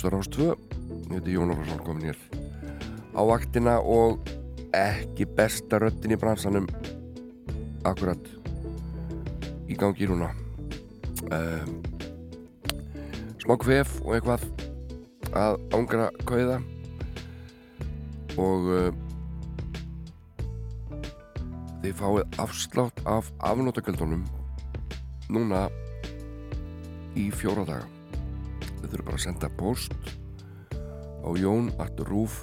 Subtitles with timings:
[0.00, 0.56] hlustar ás 2
[1.10, 2.16] Ég heiti Jón Orvarsson komin hér
[3.12, 4.22] á vaktina og
[4.72, 6.68] ekki besta röttin í bransanum.
[7.84, 8.22] Akkurat
[9.68, 10.30] í gangi núna.
[11.28, 11.82] Um,
[13.42, 14.48] smá kvef og eitthvað
[15.36, 16.58] að ángra kauða
[18.40, 18.90] og uh,
[21.84, 24.24] þið fáið afslátt af afnótagjöldunum
[25.28, 25.66] núna
[27.18, 27.99] í fjóra daga
[28.80, 29.92] þið þurfum bara að senda post
[31.20, 32.38] á jón.ruf.net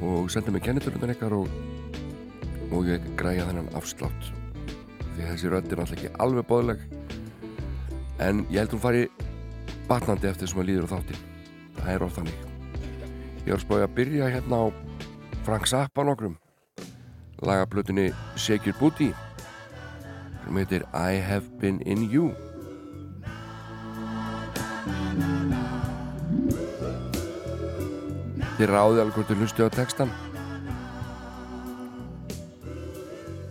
[0.00, 1.46] og senda mig kennitölunar ykkar og,
[2.72, 4.22] og ég græja þennan afslátt.
[5.16, 6.80] Því þessi rödd er náttúrulega ekki alveg bóðleg
[8.20, 9.08] en ég held hún fari
[9.88, 11.22] batnandi eftir sem að líður á þáttin
[11.80, 12.40] það er ofta nýg
[13.46, 14.64] ég var spáðið að byrja hérna á
[15.46, 16.36] Frank Zappa nokkrum
[17.40, 19.10] lagablutinni Shake Your Booty
[20.50, 22.32] sem heitir I Have Been In You.
[28.58, 30.10] Þið ráði alveg hvort þið hlustu á textan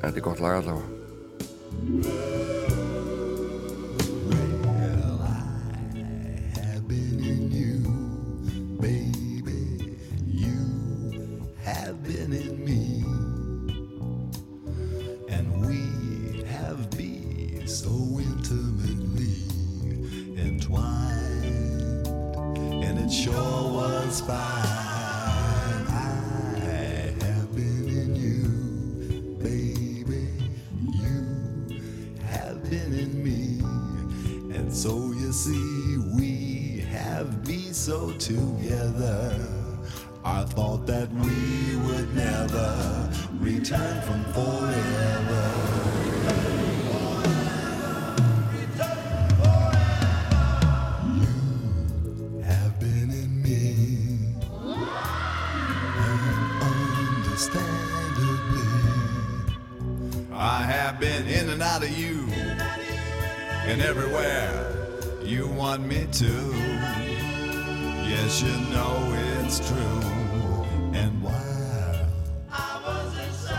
[0.03, 2.47] Þetta er gott lag allavega
[23.09, 24.37] it sure was fine.
[25.89, 30.27] I have been in you, baby.
[30.93, 31.81] You
[32.25, 33.61] have been in me.
[34.55, 39.35] And so you see, we have been so together.
[40.23, 43.09] I thought that we would never
[43.39, 44.88] return from forever.
[69.49, 70.01] It's true.
[70.93, 72.05] And while
[72.51, 73.57] I was inside,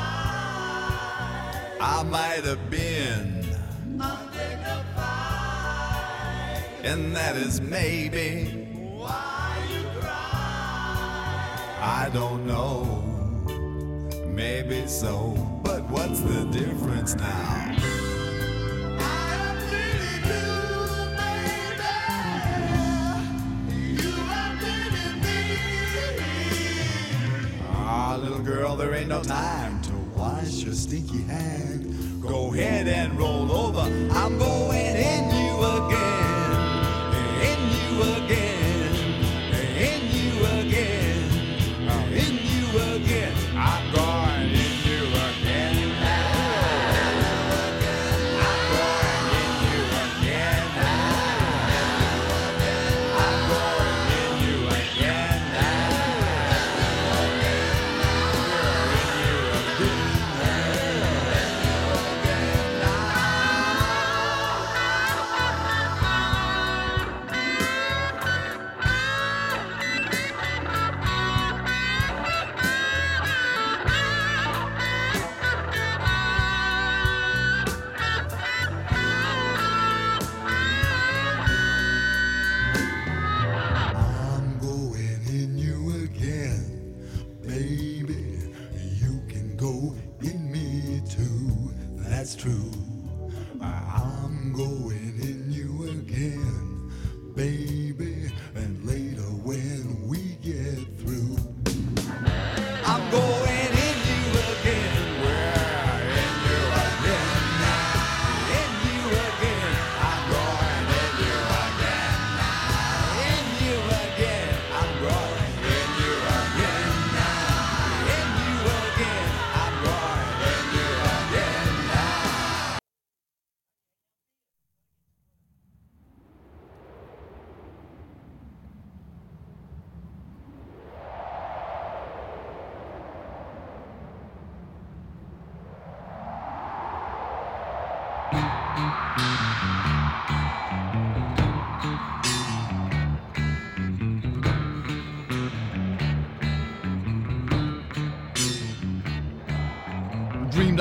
[1.80, 3.44] I might have been
[3.98, 4.84] undignified,
[6.84, 8.44] and that is maybe
[9.02, 11.66] why you cry.
[11.80, 12.59] I don't know,
[29.10, 32.22] no time to wash your stinky hand.
[32.22, 33.80] Go ahead and roll over.
[34.12, 34.89] I'm going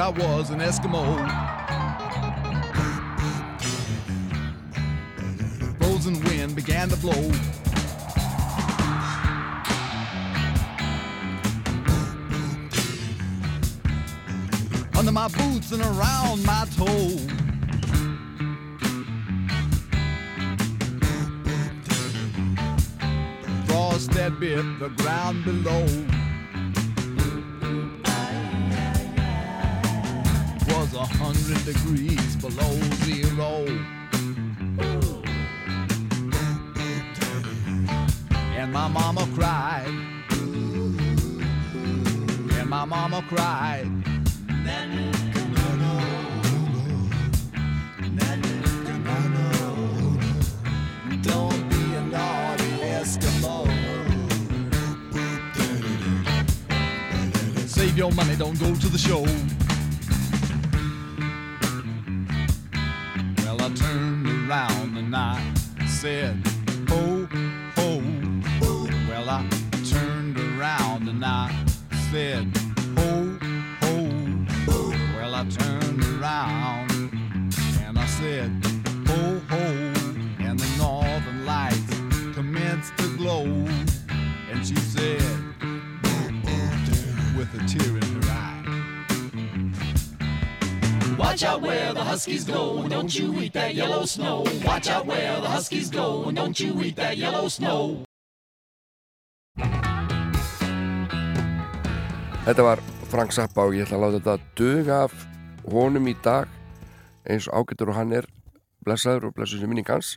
[0.10, 1.04] I was an Eskimo.
[5.78, 7.12] Frozen wind began to blow.
[14.98, 17.28] Under my boots and around my toes.
[23.68, 26.19] Frost that bit the ground below.
[31.20, 32.74] Hundred degrees below
[33.04, 33.66] zero.
[38.56, 39.94] And my mama cried.
[42.58, 43.88] And my mama cried.
[51.22, 53.68] Don't be a naughty Eskimo.
[57.68, 59.26] Save your money, don't go to the show.
[65.10, 65.54] And I
[65.88, 66.38] said,
[66.88, 67.28] Ho,
[67.76, 68.02] ho.
[69.10, 69.44] Well, I
[69.90, 71.50] turned around and I
[72.12, 72.49] said,
[92.10, 94.44] huskies go, and don't you eat that yellow snow.
[94.66, 98.02] Watch out where the huskies go, and don't you eat that yellow snow.
[102.46, 105.14] Þetta var Frank Zappa og ég ætla að láta þetta duga af
[105.70, 106.50] honum í dag
[107.30, 108.26] eins ágættur og hann er
[108.86, 110.16] blessaður og blessuð sem minning hans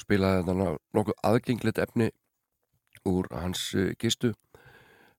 [0.00, 2.08] spilaði þetta nokkuð aðgengilegt efni
[3.04, 3.66] úr hans
[4.00, 4.32] gistu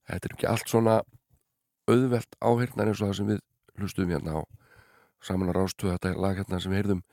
[0.10, 0.98] þetta er ekki allt svona
[1.92, 3.46] auðvelt áhyrnar eins og það sem við
[3.78, 4.61] hlustum hérna á
[5.22, 7.04] saman að rástu þetta lag hérna sem við heyrðum.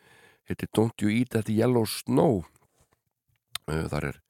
[0.49, 2.44] Heitir Don't You Eat That Yellow Snow.
[3.69, 4.22] Uh, þar er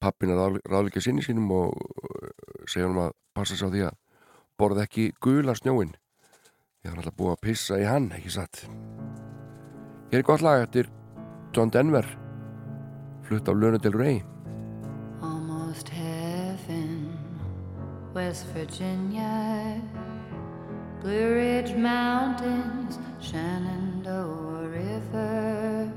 [0.00, 2.30] pappin að ráðleika sinni sínum og uh,
[2.64, 3.98] segja hann að passa sig á því að
[4.60, 5.92] borða ekki gula snjóin
[6.80, 8.62] ég hann alltaf búið að pissa í hann, ekki satt?
[10.10, 10.88] Hér er gott lag eftir
[11.52, 12.06] John Denver
[13.26, 14.22] flutt á Luna Del Rey.
[15.20, 17.12] Almost heaven,
[18.14, 19.76] West Virginia,
[21.02, 25.92] Blue Ridge Mountains, Shenandoah River.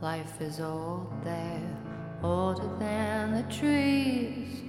[0.00, 1.76] Life is old there,
[2.22, 4.62] older than the trees,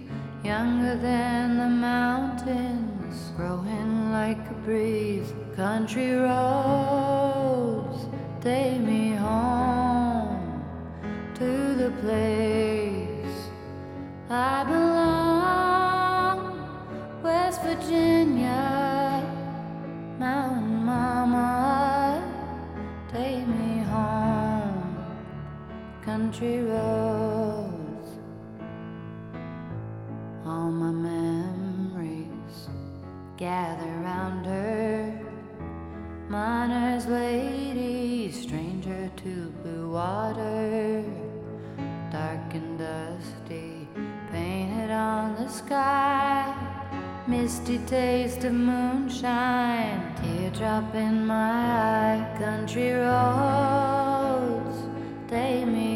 [0.43, 5.36] younger than the mountains, growing like a breeze.
[5.55, 8.08] Country roads
[8.41, 10.63] take me home
[11.36, 13.38] to the place
[14.31, 16.39] I belong,
[17.22, 18.21] West Virginia,
[26.05, 28.10] country roads,
[30.46, 32.70] all my memories
[33.38, 35.20] gather round her,
[36.29, 41.03] miner's lady, stranger to blue water
[42.12, 43.88] dark and dusty,
[44.31, 46.53] painted on the sky.
[47.25, 52.38] Misty taste of moonshine, teardrop in my eye.
[52.38, 54.77] Country roads,
[55.29, 55.90] take me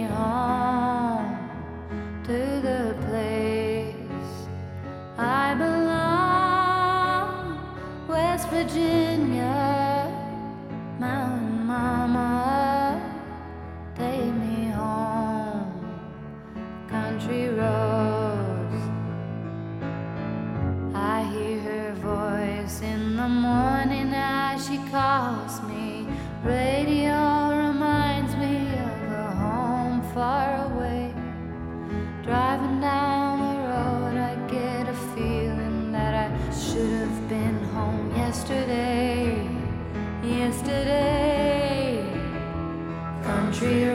[17.26, 18.84] country roads.
[20.94, 26.08] I hear her voice in the morning as she calls me.
[26.44, 31.14] Radio reminds me of a home far away.
[32.22, 39.50] Driving down the road, I get a feeling that I should have been home yesterday.
[40.24, 42.06] Yesterday,
[43.24, 43.95] country roads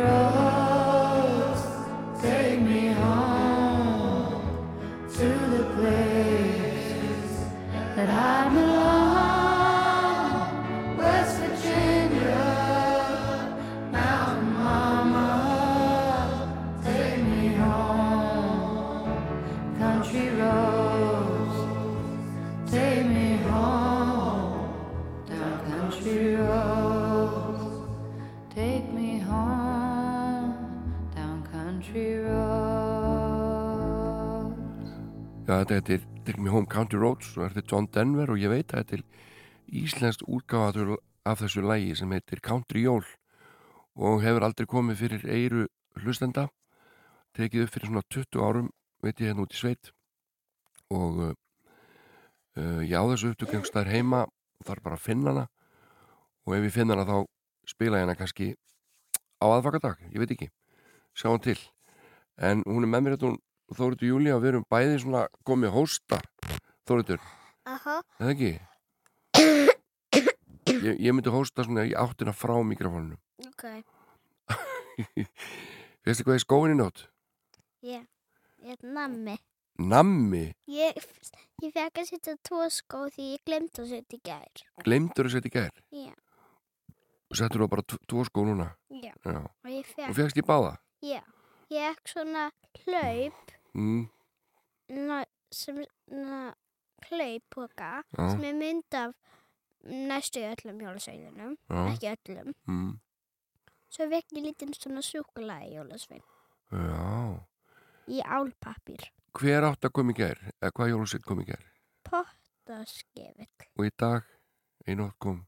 [35.51, 38.53] Já, þetta heitir Take Me Home County Roads og þetta er John Denver og ég
[38.53, 40.85] veit að þetta er íslenskt útgáfa
[41.27, 43.03] af þessu lægi sem heitir Country Jól
[43.99, 45.65] og hefur aldrei komið fyrir eiru
[46.05, 46.45] hlustenda
[47.35, 48.71] tekið upp fyrir svona 20 árum
[49.03, 49.91] veit ég hérna út í sveit.
[50.95, 51.35] Og uh,
[52.87, 55.47] ég á þessu upptökjengstæðir heima og þarf bara að finna hana
[56.47, 57.27] og ef ég finna hana þá
[57.75, 58.53] spila ég hana kannski
[59.43, 60.53] á aðfakadag, ég veit ekki
[61.11, 61.59] sjáum til.
[62.39, 63.43] En hún er með mér þetta hún
[63.77, 66.19] Þóriður Júlía og við erum bæði svona komið hósta
[66.89, 67.21] Þóriður,
[67.71, 68.01] Aha.
[68.19, 68.53] eða ekki?
[70.71, 73.19] Ég, ég myndi hósta svona í áttina frá mikrofónunum
[73.51, 73.65] Ok.
[76.07, 77.05] Veistu hvað er skóin í nótt?
[77.85, 78.03] Ég,
[78.65, 79.37] ég er nammi.
[79.81, 80.97] Nammi, Ég,
[81.65, 84.65] ég fekk að setja tvo skó því ég glemt að setja í gær.
[84.85, 86.13] glemdur að setja í gær Já,
[87.31, 89.13] og settur þú bara tvo- skó núna já.
[89.25, 89.39] Já.
[89.41, 90.75] Og ég og fekk, fegst í báða
[91.07, 91.23] já.
[91.73, 92.45] Ég fekk svona
[92.85, 94.09] hlaup, mm,
[95.07, 95.21] na,
[95.53, 95.83] sem,
[98.17, 98.31] Já.
[98.33, 99.15] sem er mynd af
[99.85, 101.55] næstu öllum jólasveinunum.
[101.93, 102.55] Ekki öllum.
[102.67, 102.99] mm,
[103.91, 104.13] Svo ég
[104.45, 106.23] lítinn svona súkulæði jólasvein.
[106.71, 107.41] já
[108.11, 109.09] Í álpappir.
[109.39, 110.39] Hver átt að koma í gær?
[110.61, 111.63] Eða hvað jólusveit kom í gær?
[112.07, 113.47] Pottaskefil.
[113.79, 114.25] Og í dag,
[114.87, 115.45] einótt kom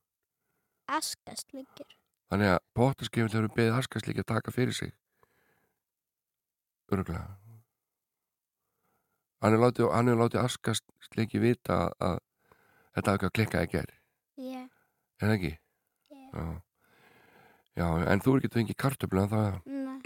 [0.86, 1.96] Askastlingir.
[2.30, 4.92] Þannig að pottaskefil hefur beðið Askast líka að taka fyrir sig
[6.92, 7.36] Öruglega
[9.42, 12.18] Hann er látið, hann er látið Askast líki vita að, að
[12.96, 13.90] þetta ekki að klikka í gær
[14.42, 14.60] Já.
[15.22, 15.52] Er það ekki?
[16.12, 16.22] Já.
[16.32, 16.44] Já.
[17.72, 19.98] Já, en þú er ekki fengið kartöflu en það er Nei.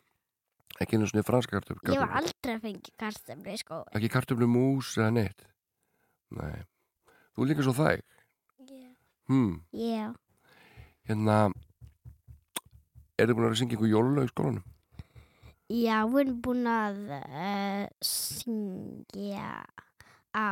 [0.85, 3.83] ekki einu svona franska kartöflu Ég var aldrei að fengi kartöflu skói.
[3.99, 5.47] Ekki kartöflu mús eða neitt
[6.37, 6.63] Nei
[7.37, 8.01] Þú er líka svo þæg
[8.71, 8.89] Já.
[9.33, 9.53] hmm.
[9.77, 10.07] Já.
[11.11, 11.39] Hérna
[13.17, 14.65] Er þið búin að vera að syngja ykkur jólulega í skólanum?
[15.67, 19.67] Já, við erum búin að uh, syngja
[20.31, 20.49] á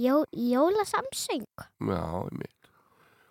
[0.00, 1.44] Jó, jólasamsöng.
[1.86, 2.00] Já,
[2.32, 2.54] ég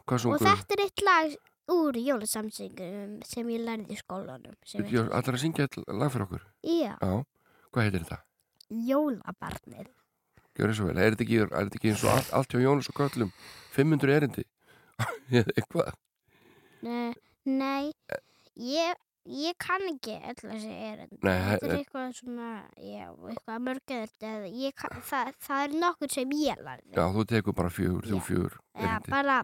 [0.08, 1.34] Hvað Og þetta er eitt lag
[1.74, 4.56] úr jólasamsöngum sem ég lærði í skólanum.
[4.84, 7.24] heitir- allar að syngja eitt lag fyrir okkur Já, Já,
[7.72, 8.20] hvað heitir þetta?
[8.70, 9.88] jólabarnið.
[10.54, 12.90] Gjör svo vel, er þetta ekki, er þetta ekki eins og allt, allt hjá Jónas
[12.90, 13.32] og Köllum
[13.74, 14.44] 500 erindi?
[15.34, 15.94] Eða eitthvað?
[16.84, 17.14] Nei,
[17.46, 17.94] nei
[18.56, 21.18] ég, ég kann ekki öll þessi erindi.
[21.24, 26.14] Nei, Þetta er eitthvað svona, já, eitthvað mörgöld eða ég kann, það, það er nokkur
[26.14, 26.92] sem ég lærði.
[26.98, 28.24] Já, þú tekur bara fjögur, þú Já.
[28.28, 29.38] fjögur erindi bara,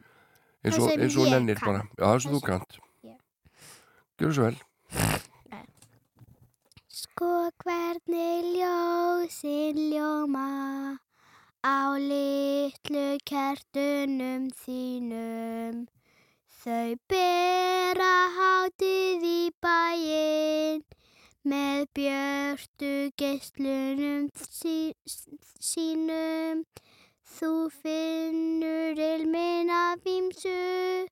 [0.63, 1.69] eins það sem eins og ég nennir kann.
[1.69, 3.15] bara Já, það sem þú kant Já.
[4.19, 4.57] Gjör svo vel
[6.99, 7.29] Sko
[7.63, 10.99] hvernig ljósin ljóma
[11.63, 15.87] á litlu kertunum þínum.
[16.59, 20.83] Þau bera hátið í bæinn
[21.47, 24.91] með björtu geislunum sí,
[25.69, 26.65] sínum.
[27.37, 31.07] Þú finnur ilmin af ímsu,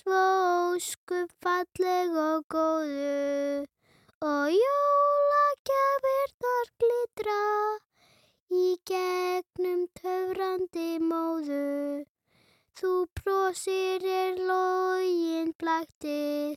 [0.00, 0.24] svo
[0.72, 3.68] óskup falleg og góðu
[4.24, 7.44] og jólagjafirnar glitra
[8.64, 11.68] í gegnum töfrandi móðu.
[12.78, 16.56] Þú brosir er login blaktið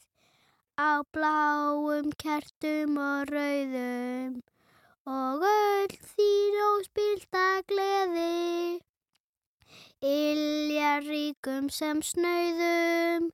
[0.78, 4.40] á bláum kertum og rauðum
[5.10, 8.80] og öll þín óspilta gleði.
[10.02, 13.32] Ilja ríkum sem snauðum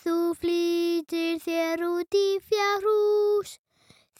[0.00, 3.58] Þú flýtir þér út í fjárhús,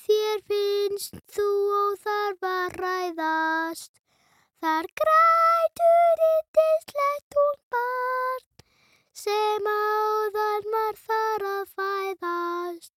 [0.02, 1.46] þér finnst þú
[1.78, 3.99] óþarf að ræðast.
[4.60, 8.42] Þar grætur yndislegt hún barn
[9.20, 12.92] sem áðan var þar að fæðast.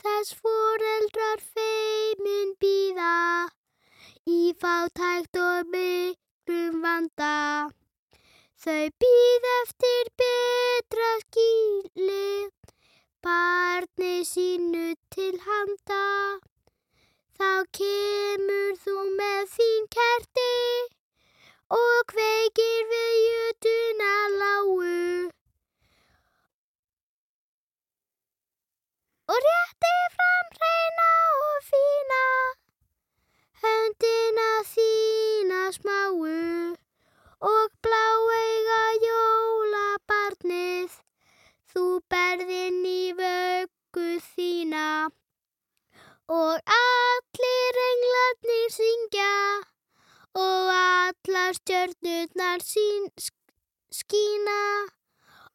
[0.00, 3.12] Þess foreldrar feimin býða
[4.38, 7.36] í fátækt og miklum vanda.
[8.56, 12.48] Þau býð eftir betra skýli,
[13.20, 16.06] barni sínu til handa.
[17.38, 20.54] Þá kemur þú með þín kerti
[21.76, 24.96] og kveikir við jötuna lágu.
[29.34, 31.12] Og rétti fram hreina
[31.44, 32.24] og fína,
[33.62, 36.26] höndina þína smáu
[37.52, 40.98] og bláeiga jólabarnið,
[41.70, 44.88] þú berðinn í vöggu þína
[46.28, 49.34] og allir englarnir syngja.
[50.36, 53.08] Og allar stjörnurnar sín
[53.90, 54.60] skína.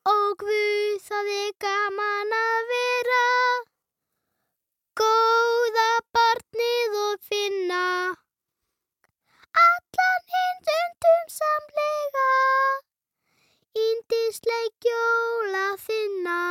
[0.09, 3.27] Og Guð það er gaman að vera
[4.99, 7.85] góða barnið og finna
[9.63, 12.27] allan hinn stundum samlega.
[13.85, 16.41] Índisleik jóla þinna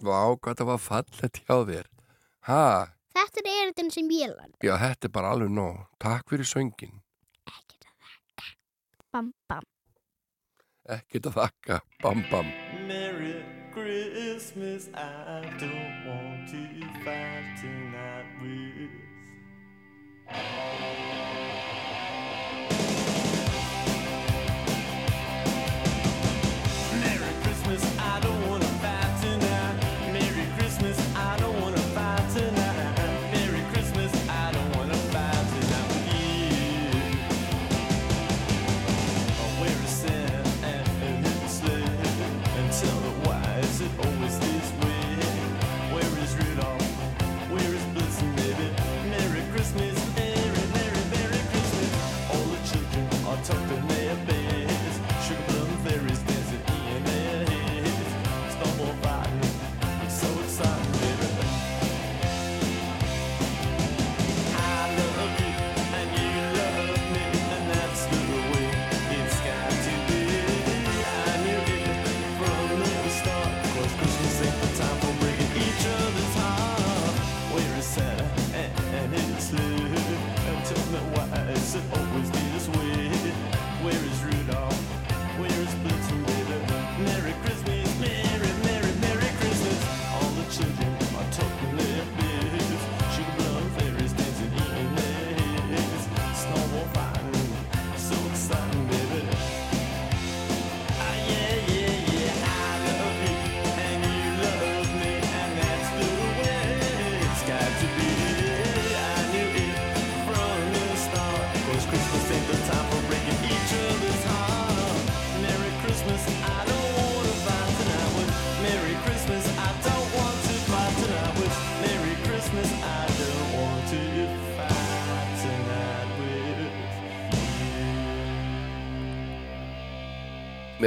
[0.00, 1.86] Vá, hvað það var fallet hjá þér
[2.48, 2.88] Ha,
[3.18, 4.54] Þetta er erindin sem ég lærði.
[4.64, 6.94] já, þetta er bara alveg nóg Takk fyrir söngin
[7.48, 8.46] Ekkert að þakka.
[9.12, 9.66] Bam, bam.
[10.96, 12.48] Ekkert að þakka, bam bam
[12.88, 13.34] Merry
[13.74, 16.60] Christmas, I don't want to
[17.04, 18.96] fight tonight with.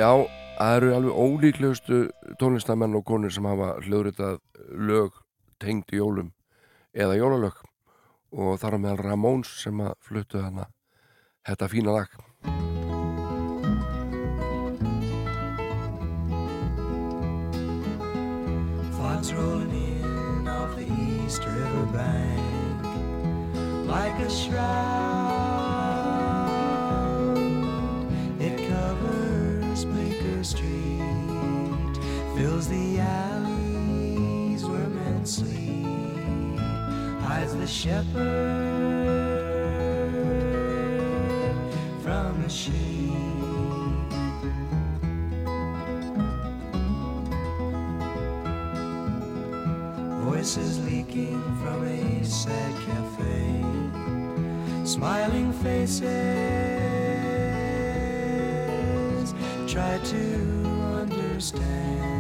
[0.01, 0.17] Já,
[0.57, 1.97] það eru alveg ólíklegustu
[2.41, 4.39] tónlistamenn og konur sem hafa hljóðritað
[4.89, 5.19] lög
[5.61, 6.31] tengd jólum
[6.89, 7.59] eða jólalög
[8.33, 10.65] og þar á meðal Ramóns sem að fluttu hana
[11.45, 12.15] þetta fína lag
[18.97, 22.81] Fogs rolling in off the East River bank
[23.85, 25.70] like a shroud.
[32.41, 36.57] Fills the alleys where men sleep,
[37.21, 38.15] hides the shepherd
[42.01, 42.73] from the sheep.
[50.25, 53.63] Voices leaking from a sad cafe,
[54.83, 56.01] smiling faces
[59.67, 60.25] try to
[61.01, 62.10] understand.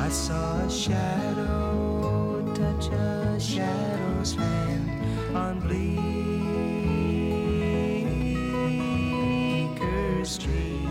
[0.00, 5.84] I saw a shadow touch a shadow's hand on Bleecker
[10.24, 10.88] Street.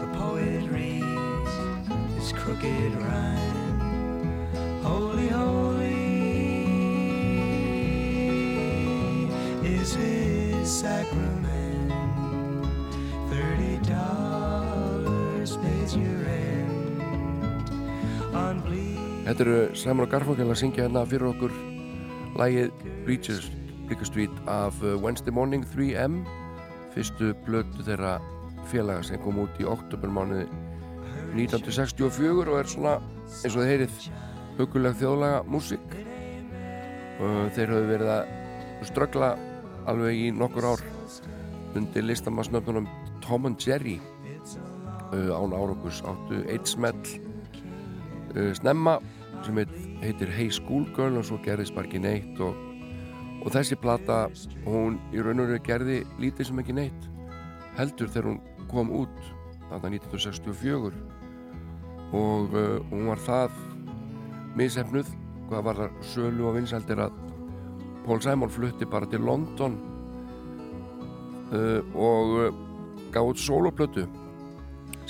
[0.00, 1.54] The poet reads
[2.16, 4.48] his crooked rhyme.
[4.82, 6.14] Holy, holy
[9.62, 11.53] is his sacrament.
[19.24, 21.54] Þetta eru Simon og Garfunkel að syngja hérna fyrir okkur
[22.36, 22.72] lagið
[23.06, 23.48] Bleachers
[23.86, 26.22] Bleecker Street af uh, Wednesday Morning 3M
[26.94, 28.18] fyrstu blötu þeirra
[28.70, 30.46] félaga sem kom út í oktobermánuði
[31.34, 32.94] 1964 og er svona
[33.42, 33.98] eins og þið heyrið
[34.58, 35.96] huguleg þjóðlaga músík
[37.56, 39.34] þeir hafi verið að ströggla
[39.90, 40.84] alveg í nokkur ár
[41.74, 42.88] undir listamannsnöfnunum
[43.24, 43.98] Tom and Jerry
[45.12, 47.00] án árangus áttu eitt smell
[48.34, 48.98] uh, snemma
[49.44, 52.56] sem heit, heitir Hey Schoolgirl og svo gerðist bara ekki neitt og,
[53.44, 54.28] og þessi plata
[54.64, 57.10] hún í raun og raun gerði lítið sem ekki neitt
[57.78, 58.40] heldur þegar hún
[58.70, 59.18] kom út
[59.68, 60.94] þarna 1964
[62.14, 63.60] og uh, hún var það
[64.58, 65.08] misefnuð
[65.48, 67.22] hvað var það sölu og vinsældir að
[68.04, 69.78] Paul Simon flutti bara til London.
[71.54, 72.54] Uh, og uh,
[73.12, 74.04] gaf út soloplötu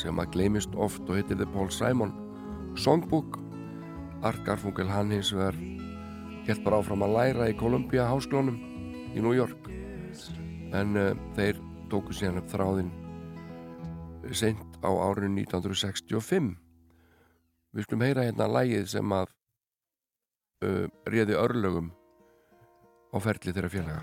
[0.04, 2.12] sem að gleymist oft og heitir The Paul Simon.
[2.76, 3.38] Songbook
[4.24, 5.56] Art Garfunkel hann hins vegar
[6.44, 8.58] helt bara áfram að læra í Columbia háskólanum
[9.14, 9.70] í New York.
[10.74, 11.60] En uh, þeir
[11.92, 12.92] tóku síðan upp þráðinn
[14.32, 16.54] seint á árinu 1965
[17.74, 19.28] við skulum heyra hérna lægið sem að
[20.64, 21.92] uh, réði örlögum
[23.12, 24.02] á ferli þeirra félaga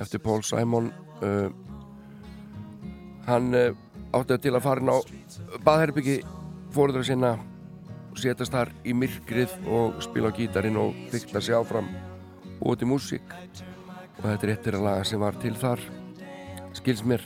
[0.00, 0.90] eftir Paul Simon
[1.22, 1.48] uh,
[3.26, 3.72] hann uh,
[4.16, 4.98] átti til að fara inn á
[5.64, 6.20] baðherbyggi
[6.72, 7.32] fóruðra sinna
[8.12, 11.88] og setjast þar í myrkrið og spila á gítarinn og þykla sig áfram
[12.62, 13.36] og til músík.
[14.20, 15.80] Og þetta er eittir að laga sem var til þar.
[16.76, 17.24] Skils mér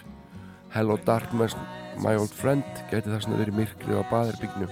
[0.75, 1.57] Hello Darkness,
[2.03, 4.69] my old friend gæti það svona verið myrkrið á baðherbygginu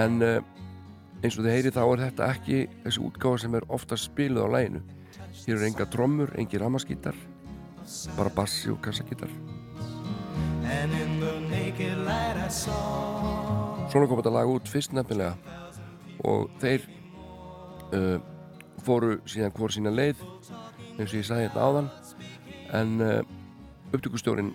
[0.00, 0.38] en uh,
[1.22, 4.54] eins og þið heyri þá er þetta ekki þessi útgáfa sem er oftast spiluð á
[4.54, 4.80] læginu
[5.32, 7.16] hér er enga trommur, engi ramaskítar
[8.16, 8.78] bara bassi og
[12.52, 15.34] saw svona kom þetta lag út fyrst nefnilega
[16.28, 16.84] og þeir
[17.96, 18.18] uh,
[18.86, 20.22] fóru síðan hvort sína leið
[20.98, 21.90] eins og ég sagði hérna áðan
[22.78, 23.18] en uh,
[23.92, 24.52] upptökustjórin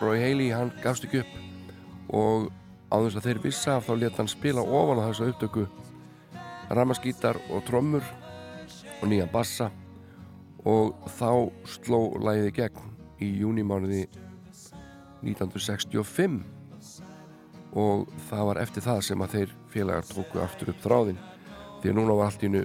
[0.00, 2.48] Roy Haley hann gafst ekki upp og
[2.90, 5.68] á þess að þeir vissa þá let hann spila ofan á þessa upptöku
[6.72, 8.04] ramaskítar og trommur
[9.02, 9.70] og nýjan bassa.
[10.64, 12.90] Og þá sló í gegn
[13.22, 14.06] í júnimánuði
[15.22, 16.42] 1965
[17.72, 21.20] og það var eftir það sem að þeir félagar tóku aftur upp þráðin
[21.82, 22.64] því að núna var allt í nu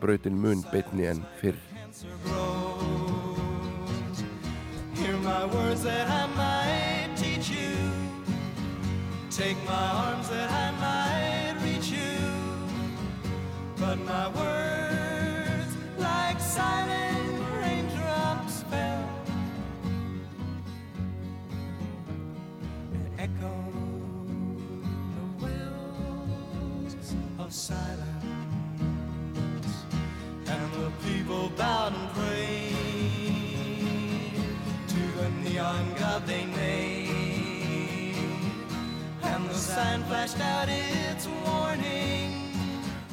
[0.00, 1.56] brautin mun beitni en fyrr.
[4.94, 7.72] Hear my words that I might teach you.
[9.30, 11.03] Take my arms that I might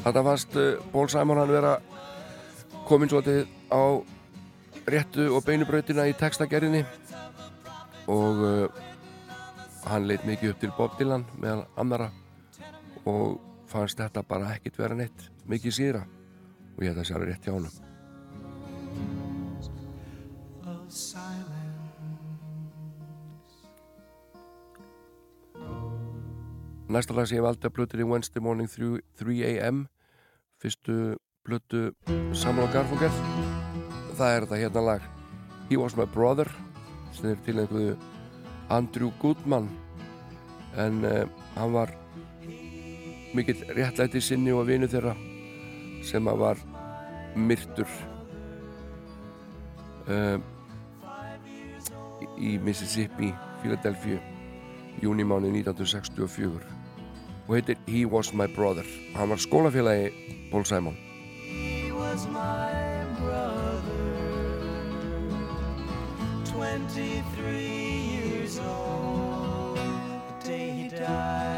[0.02, 0.56] Þetta fannst
[0.92, 1.76] Ból Sæmon hann vera
[2.88, 4.02] komin svolítið á
[4.90, 6.82] réttu og beinubrautina í textagerðinni.
[8.10, 8.66] Og uh,
[9.86, 12.10] hann leit mikið upp til Bob Dylan meðal annara
[13.06, 13.40] og
[13.72, 16.04] fannst þetta bara ekkit vera neitt mikið síðra.
[16.76, 17.76] Og ég held að það sé alveg rétt hjá honum
[26.92, 29.86] Næsta lag sem ég valdi að plötur í Wednesday Morning 3, 3am
[30.60, 30.96] fyrstu
[31.48, 31.94] plötu
[32.36, 33.14] Samuel Garfunkel.
[34.18, 35.06] Það er þetta hérna lag.
[35.70, 36.52] He Was My Brother
[37.16, 37.94] sem er til einhverju
[38.76, 39.70] Andrew Goodman.
[40.76, 41.24] En uh,
[41.56, 41.94] hann var
[43.38, 45.16] mikill réttlæti sinni og vinu þeirra
[46.04, 46.66] sem að var
[47.40, 47.88] myrtur
[50.12, 50.44] uh,
[52.36, 53.32] í Mississippi,
[53.64, 54.20] Philadelphia
[55.00, 56.81] júnimáni 1964
[57.48, 58.84] og heitir He Was My Brother.
[59.16, 60.10] Hann var skólafélagi
[60.52, 60.98] Paul Simon.
[61.48, 64.12] He was my brother,
[66.46, 67.42] 23
[68.14, 71.51] years old, the day he died.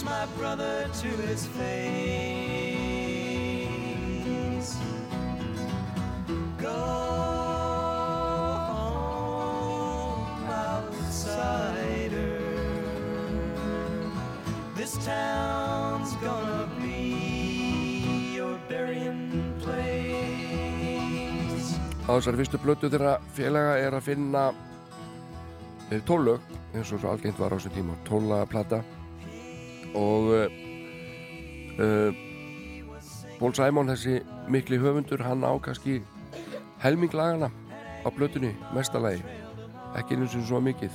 [0.00, 1.60] Curse my brother to his face.
[6.58, 6.68] Go
[8.78, 12.40] home, outsider.
[14.74, 20.00] This town's gonna be your burying place.
[22.08, 24.42] á þessari fyrstu blötu þeirra félaga er að finna
[25.92, 26.40] eh, tólög
[26.72, 28.80] eins og svo algengt var á þessum tíma tólaplata
[29.94, 30.30] og
[31.80, 32.10] uh,
[33.40, 34.20] Paul Simon þessi
[34.52, 36.02] mikli höfundur hann á kannski
[36.82, 37.50] helming lagana
[38.04, 39.22] á blötunni mestalagi
[39.98, 40.92] ekki eins og svo mikið.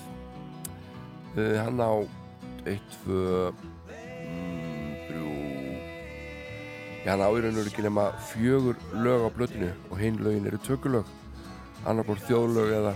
[1.36, 1.92] Uh, hann á
[2.66, 3.52] 1, 2
[5.10, 5.26] 3
[7.06, 10.48] Já, hann á í raun og ekki nema fjögur lög á blötinu og hinn lögin
[10.50, 11.06] eru tökulög.
[11.86, 12.94] Annarkvort þjóðlög eða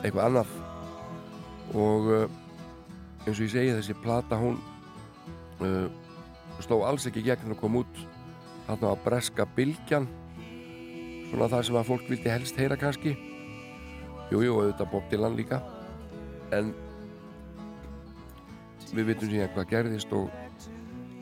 [0.00, 0.54] eitthvað annað.
[1.74, 2.24] Og uh,
[3.24, 4.58] eins og ég segi þessi plata hún
[5.64, 8.02] uh, sló alls ekki gegn að koma út.
[8.68, 10.08] Hann á að breska bylgjan
[11.30, 13.16] svona það sem að fólk vildi helst heyra kannski.
[14.30, 15.60] Jújú, jú, auðvitað Bob Dylan líka.
[16.54, 16.72] En
[18.94, 20.30] við vitum síðan hvað gerðist og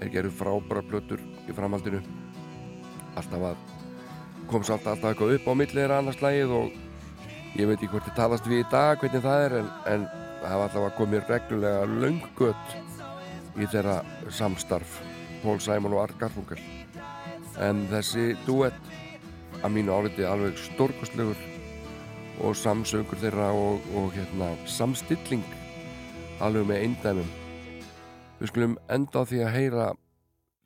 [0.02, 2.02] er gerðu frábæra plötur í framhaldinu.
[3.16, 3.62] Alltaf að
[4.50, 6.72] kom samt alltaf eitthvað upp á millið er annars lægið og
[7.57, 10.07] ég veit ekki hvort þið talast við í dag hvernig það er en, en
[10.42, 12.74] það hafa alltaf að komið reglulega laungött
[13.58, 14.00] í þeirra
[14.32, 15.00] samstarf
[15.42, 16.60] Paul Simon og Art Garfunkel.
[17.60, 18.92] En þessi duett
[19.62, 21.38] að mínu áliti alveg stórkostlegur
[22.42, 25.44] og samsöngur þeirra og, og hérna, samstilling
[26.42, 27.32] alveg með eindæmum.
[28.40, 29.88] Við skulum enda á því að heyra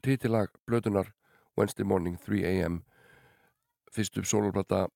[0.06, 1.10] titilag blötunar
[1.58, 2.82] Wednesday Morning 3am
[3.92, 4.86] fyrst upp soloplata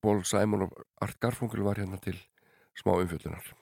[0.00, 2.16] Paul Simon og Art Garfunkel var hérna til
[2.80, 3.54] smá umfjöldunar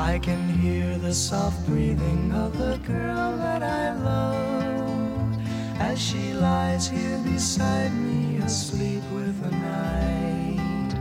[0.00, 5.38] I can hear the soft breathing of the girl that I love
[5.78, 10.94] as she lies here beside me, asleep with the night.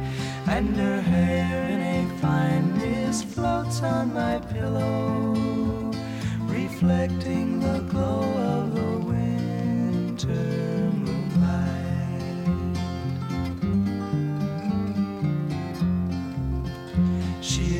[0.47, 5.33] And her hair in a fine mist floats on my pillow,
[6.43, 8.21] reflecting the glow
[8.53, 10.88] of the winter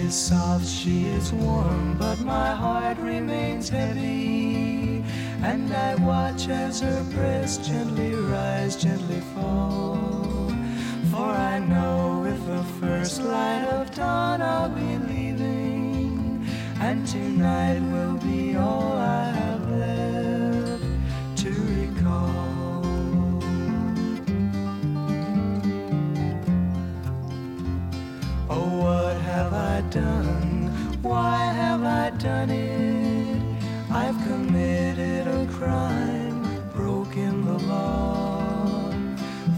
[0.10, 5.04] is soft, she is warm, but my heart remains heavy.
[5.44, 10.52] And I watch as her breast gently rise, gently fall.
[11.12, 16.44] For I know with the first light of dawn I'll be leaving.
[16.80, 19.59] And tonight will be all I have
[29.40, 30.68] have I done?
[31.02, 33.42] Why have I done it?
[33.90, 36.44] I've committed a crime,
[36.76, 38.92] broken the law.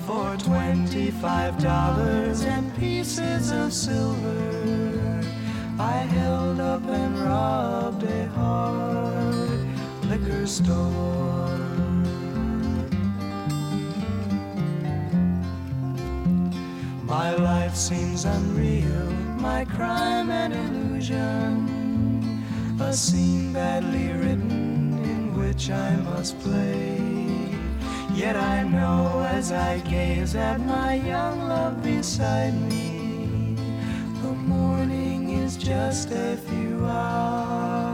[0.06, 5.24] For twenty-five dollars and pieces of silver,
[5.80, 9.65] I held up and robbed a hard
[10.12, 11.58] liquor store.
[17.04, 21.65] My life seems unreal, my crime and illusion,
[22.80, 26.99] a scene badly written in which I must play.
[28.13, 33.56] Yet I know as I gaze at my young love beside me,
[34.21, 37.90] the morning is just a few hours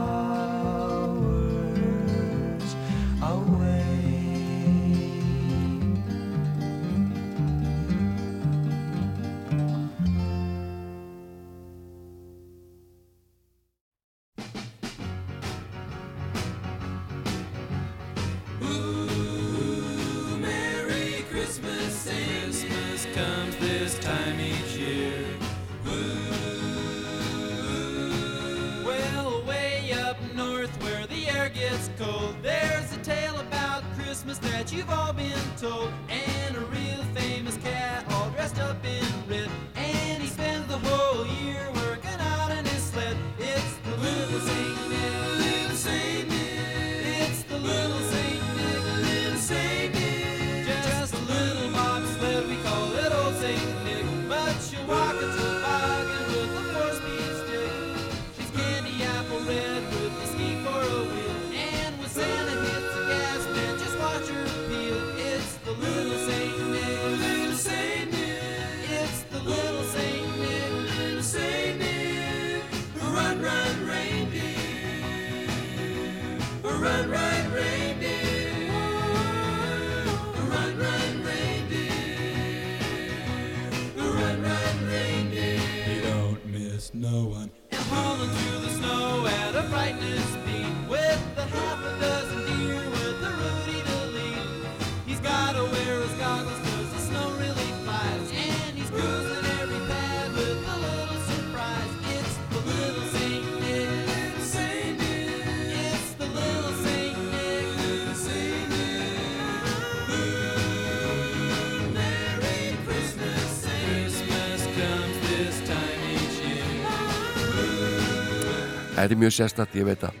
[119.08, 120.16] Þetta er mjög sérstætt, ég veit það.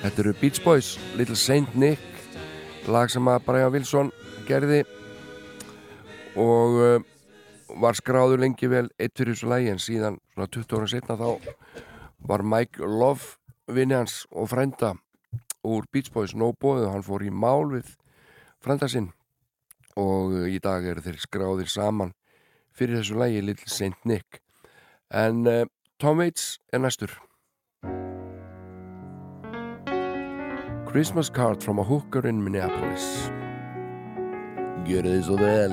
[0.00, 2.02] Þetta eru Beach Boys, Little Saint Nick,
[2.90, 4.08] lag sem að Brian Wilson
[4.48, 4.80] gerði
[6.42, 7.04] og uh,
[7.78, 11.54] var skráður lengi vel eitt fyrir þessu lagi en síðan svona 20 ára setna þá
[12.26, 13.38] var Mike Love
[13.70, 14.96] vinni hans og frænda
[15.62, 17.92] úr Beach Boys no bóðu, hann fór í mál við
[18.66, 19.12] frænda sinn.
[19.94, 22.10] Og uh, í dag eru þeir skráðir saman
[22.74, 24.42] fyrir þessu lagi Little Saint Nick.
[25.14, 25.62] En uh,
[26.02, 27.14] Tom Waits er næstur
[30.94, 33.02] Christmas card from a hooker in Minneapolis.
[34.86, 35.72] Gjörðu þið svo vel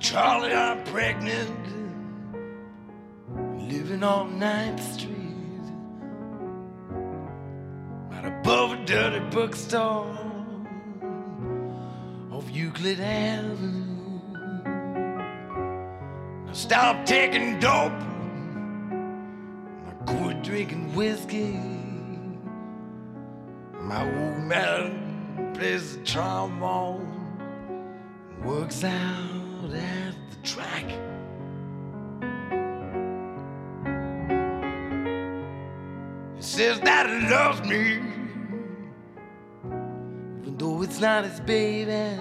[0.00, 1.66] Charlie, I'm pregnant,
[3.68, 5.14] living on 9th Street,
[8.08, 10.16] right above a dirty bookstore
[12.30, 14.20] off Euclid Avenue.
[16.48, 17.90] I stopped taking dope,
[19.84, 21.60] I quit drinking whiskey.
[23.80, 27.16] My old man plays the trombone.
[28.44, 29.37] Works out
[29.74, 30.84] at the track.
[36.36, 38.00] He says that he loves me,
[40.40, 42.16] even though it's not his baby.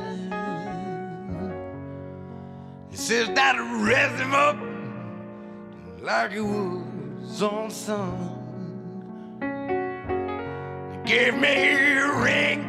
[2.89, 4.57] He says that he raised him up
[6.01, 8.33] like he was on son.
[10.91, 12.63] He gave me a ring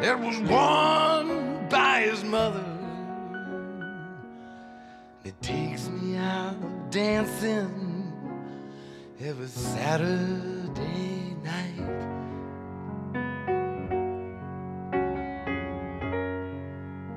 [0.00, 2.69] that was won by his mother.
[6.90, 8.12] Dancing
[9.20, 11.76] every Saturday night.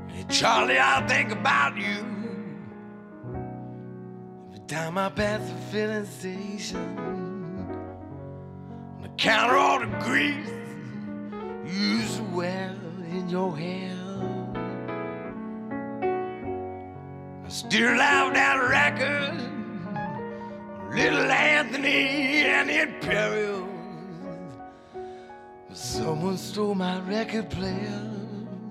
[0.09, 2.05] Hey, Charlie, I think about you
[4.49, 6.99] every time I pass the filling station.
[8.95, 10.51] On the counter, all the grease
[11.65, 12.75] you wear
[13.09, 13.97] in your hair.
[17.43, 19.52] I still have that record,
[20.93, 23.67] Little Anthony and the Imperials.
[25.73, 28.11] Someone stole my record player.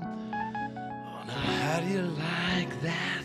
[0.00, 3.24] Oh, now how do you like that?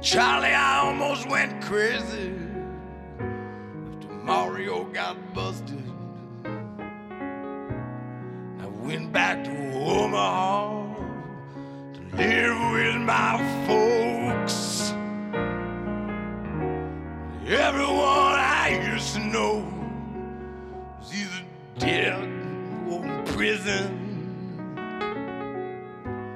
[0.00, 2.32] Charlie, I almost went crazy
[3.18, 5.82] after Mario got busted.
[8.60, 10.79] I went back to Omaha
[12.20, 14.92] live with my folks.
[17.46, 19.64] Everyone I used to know
[20.98, 21.44] was either
[21.78, 22.22] dead
[22.90, 23.88] or in prison.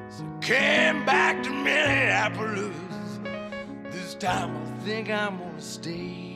[0.09, 2.76] So I came back to Minneapolis.
[3.91, 6.32] This time I think I'm gonna stay.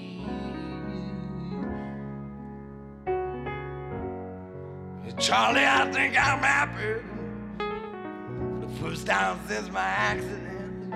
[5.18, 7.17] Charlie, I think I'm happy
[8.80, 10.94] first time since my accident.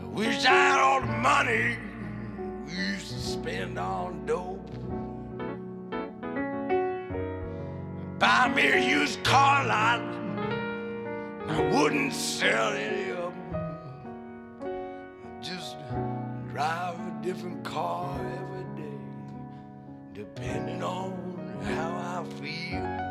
[0.00, 1.76] I wish I had all the money
[2.66, 4.68] we used to spend on dope.
[8.18, 10.00] Buy me a used car lot,
[11.46, 13.76] I wouldn't sell any of them.
[15.40, 15.76] Just
[16.50, 18.98] drive a different car every day,
[20.14, 21.12] depending on
[21.62, 23.03] how I feel.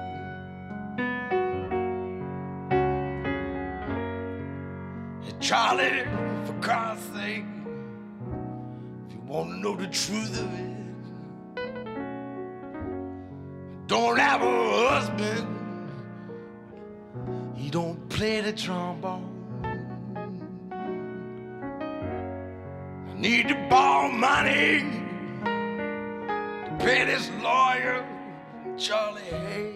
[5.53, 6.03] Charlie,
[6.45, 7.45] for God's sake,
[9.05, 10.77] if you want to know the truth of it,
[13.85, 15.91] don't have a husband.
[17.55, 19.29] He don't play the trombone.
[23.11, 24.79] I need to borrow money
[25.45, 28.03] to pay this lawyer,
[28.75, 29.75] Charlie Hay.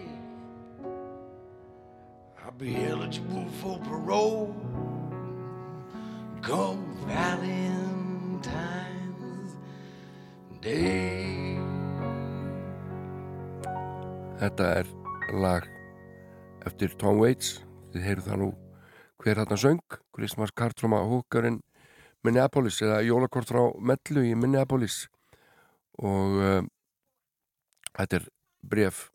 [2.44, 4.56] I'll be eligible for parole
[6.48, 8.48] come Valentine's
[10.64, 11.60] Day.
[14.40, 14.86] Þetta er
[15.36, 15.68] lag
[16.64, 17.60] eftir Tom Waits.
[17.92, 18.48] Þið heyrðu það nú
[19.20, 19.84] hver þarna söng
[20.16, 21.60] Christmas Card from a Hooker in
[22.24, 25.04] Minneapolis eða jólakort frá Mellu í Minneapolis.
[26.00, 26.62] Og uh,
[27.92, 28.28] þetta er
[28.64, 29.10] bref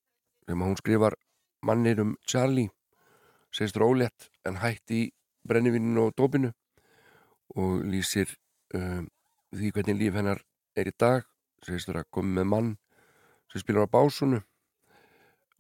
[0.46, 1.18] sem hún skrifar
[1.66, 2.70] mannir um Charlie.
[3.50, 5.14] Segist rólegt en hætti í
[5.48, 6.54] brennivíninu og dópinu
[7.60, 8.32] og lýsir
[8.74, 9.06] um,
[9.54, 10.42] því hvernig líf hennar
[10.76, 11.28] er í dag.
[11.64, 12.72] Segist vera komið með mann
[13.52, 14.42] sem spilar á básunu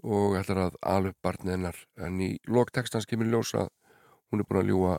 [0.04, 1.78] og ætlar að alveg barnið hennar.
[1.98, 3.70] En í loktekstans kemur í ljós að
[4.32, 4.98] hún er búin að ljúa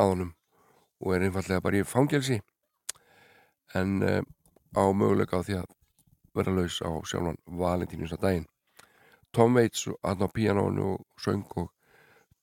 [0.00, 0.32] að honum
[1.04, 2.40] og er einfallega bara í fangelsi.
[3.74, 4.22] En uh,
[4.78, 5.70] á möguleika á því að
[6.34, 8.48] vera laus á sjálfan Valentínus að daginn.
[9.34, 11.72] Tom Waits hann á píanónu og söng og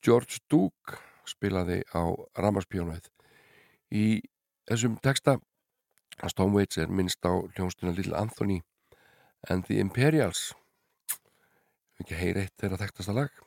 [0.04, 2.04] George Duke spilaði á
[2.36, 3.08] ramaspíanóið
[3.92, 4.22] í
[4.70, 5.38] þessum texta.
[6.22, 8.60] Að Tom Waits er minnst á hljónstuna Little Anthony
[9.48, 10.52] and the Imperials.
[12.00, 13.42] Ekki heyri eitt þeirra þekktasta lag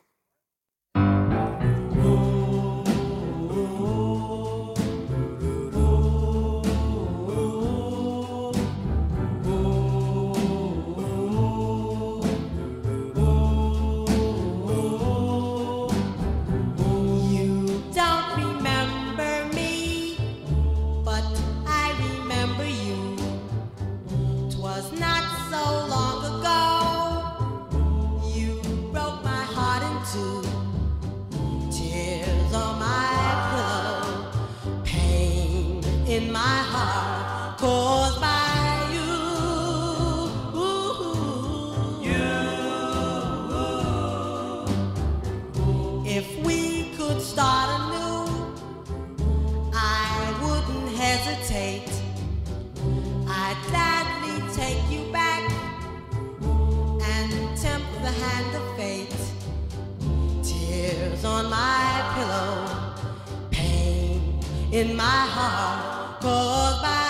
[64.76, 66.20] in my heart.
[66.20, 67.05] Caused by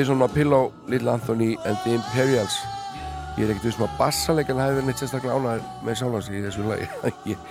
[0.00, 2.54] Tears on my pillow, Little Anthony and the Imperials?
[3.36, 6.40] Ég er ekkert við sem að bassalegan hafi verið neitt sérstaklega ánæður með sjálfans í
[6.40, 6.86] þessu lagi.
[7.28, 7.42] Ég,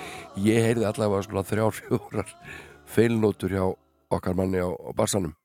[0.47, 2.33] ég heyrði allavega svona þrjár fjórar
[2.89, 3.61] feilnótur hjá
[4.17, 5.37] okkar manni á, á bassanum.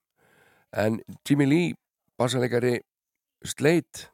[0.73, 0.97] En
[1.29, 1.77] Jimmy Lee
[2.17, 2.79] bassalegari
[3.53, 4.09] Slate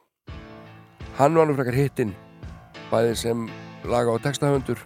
[1.22, 2.16] hann var nú frekar hittinn
[2.91, 3.47] bæði sem
[3.86, 4.82] laga og textahöndur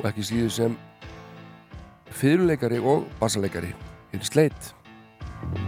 [0.00, 0.80] og ekki síður sem
[2.08, 3.76] fyrirleikari og bassalegari
[4.16, 5.67] í Slate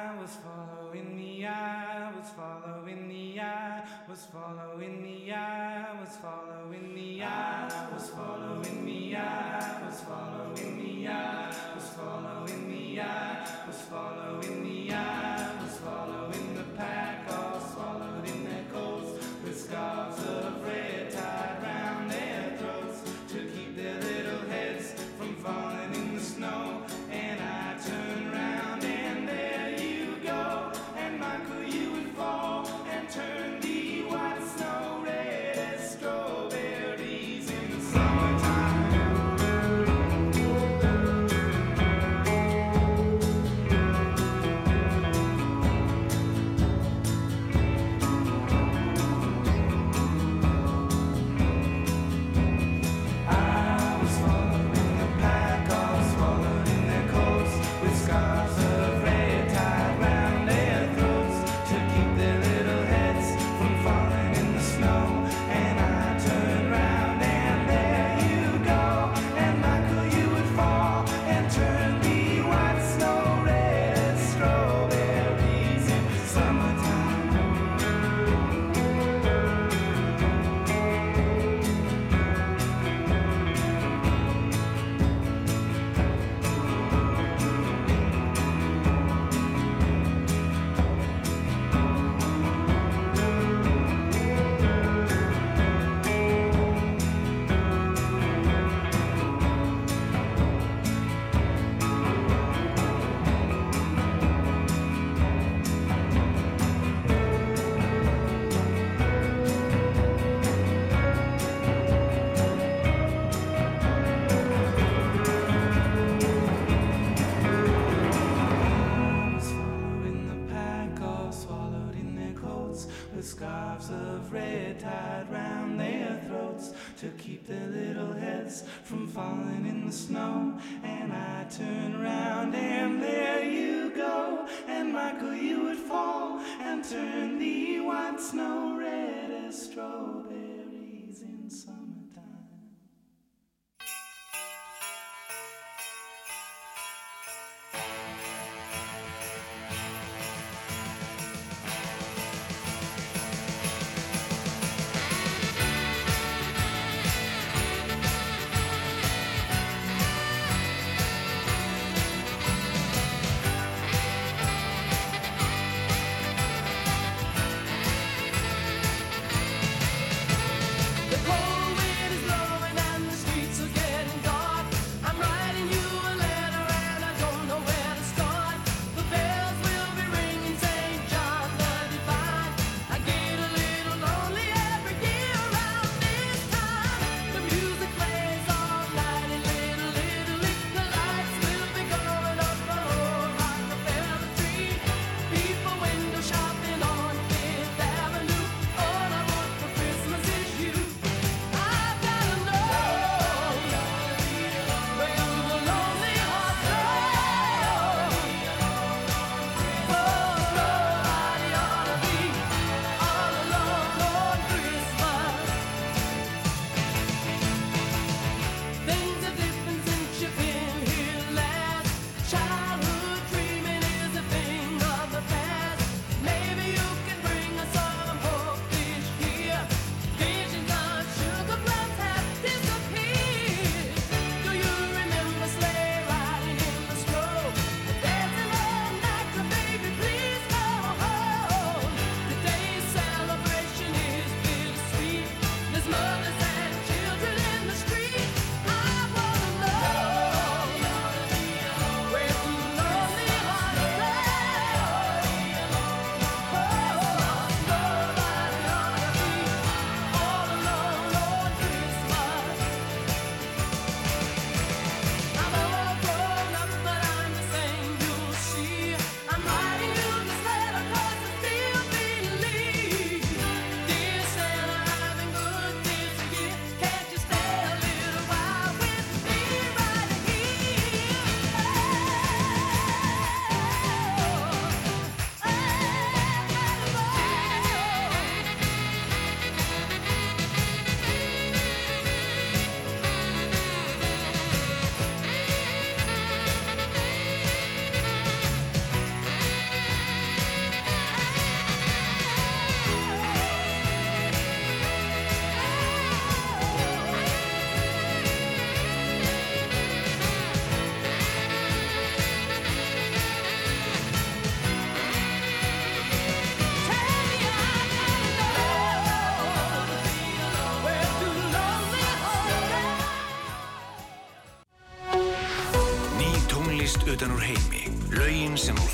[127.01, 130.55] to keep their little heads from falling in the snow.
[130.83, 134.47] And I turn around and there you go.
[134.67, 140.10] And Michael, you would fall and turn the white snow red as straw.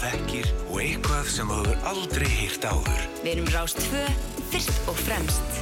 [0.08, 3.02] Þekkir og eitthvað sem þú hefur aldrei heyrt áður.
[3.24, 4.04] Við erum Rás 2,
[4.54, 5.58] fyrst og fremst.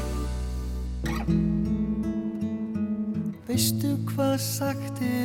[3.48, 5.25] Veistu hvað sagt er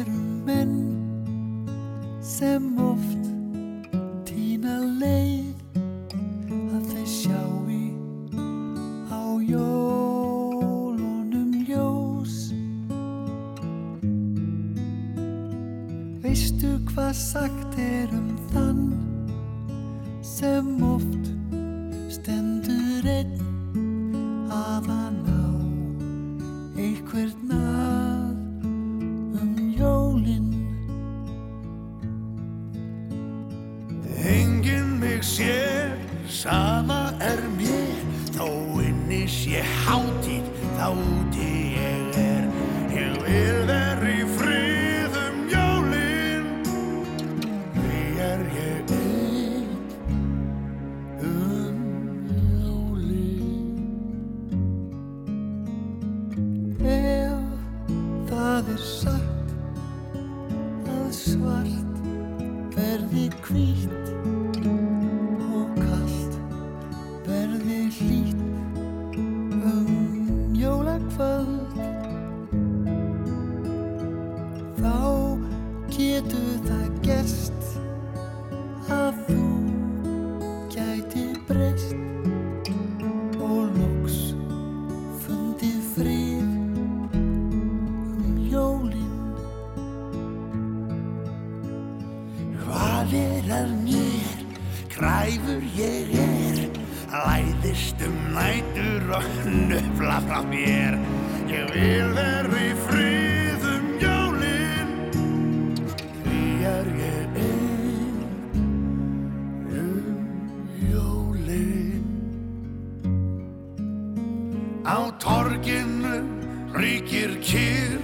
[115.61, 116.25] torginu
[116.73, 118.01] ríkir kyrr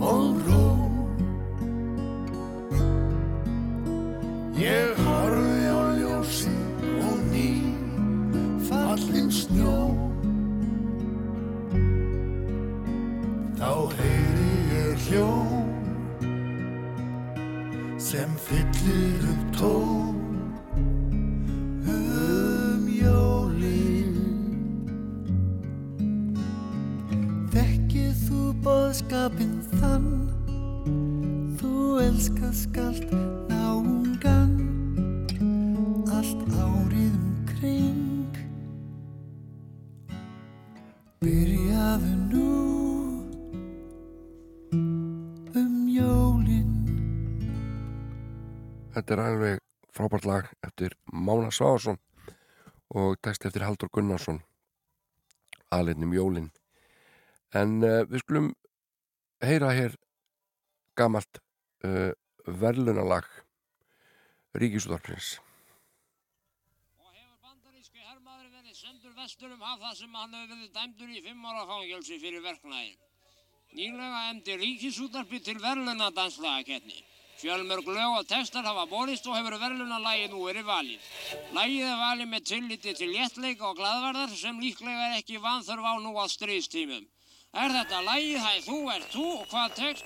[0.00, 0.41] og
[49.12, 49.58] Þetta er alveg
[49.92, 51.98] frábært lag eftir Mána Sváðarsson
[52.96, 54.38] og text eftir Haldur Gunnarsson
[55.76, 56.46] aðleinnum Jólin
[57.60, 58.48] en uh, við skulum
[59.44, 59.98] heyra hér
[60.96, 61.42] gamalt
[61.84, 62.16] uh,
[62.64, 63.28] verðlunalag
[64.56, 65.34] Ríkisúðarprins
[68.72, 72.40] sendur vestur um haf þar sem hann hefur verið dæmdur í fimm ára fangelsi fyrir
[72.48, 72.96] verknægin.
[73.76, 77.04] Nýlega emdi ríkisútarpi til verðluna danslagakettni.
[77.40, 81.08] Fjölmörg lög og textar hafa borist og hefur verðlunalagi nú verið valið.
[81.56, 85.94] Lagið er valið með tilliti til léttleika og gladvarðar sem líklega er ekki vanþörf á
[86.04, 87.04] nú á stríðstímum.
[87.52, 90.04] Er þetta lagið Hæ þú ert þú og hvað text?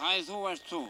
[0.00, 0.84] Hæ þú ert þú.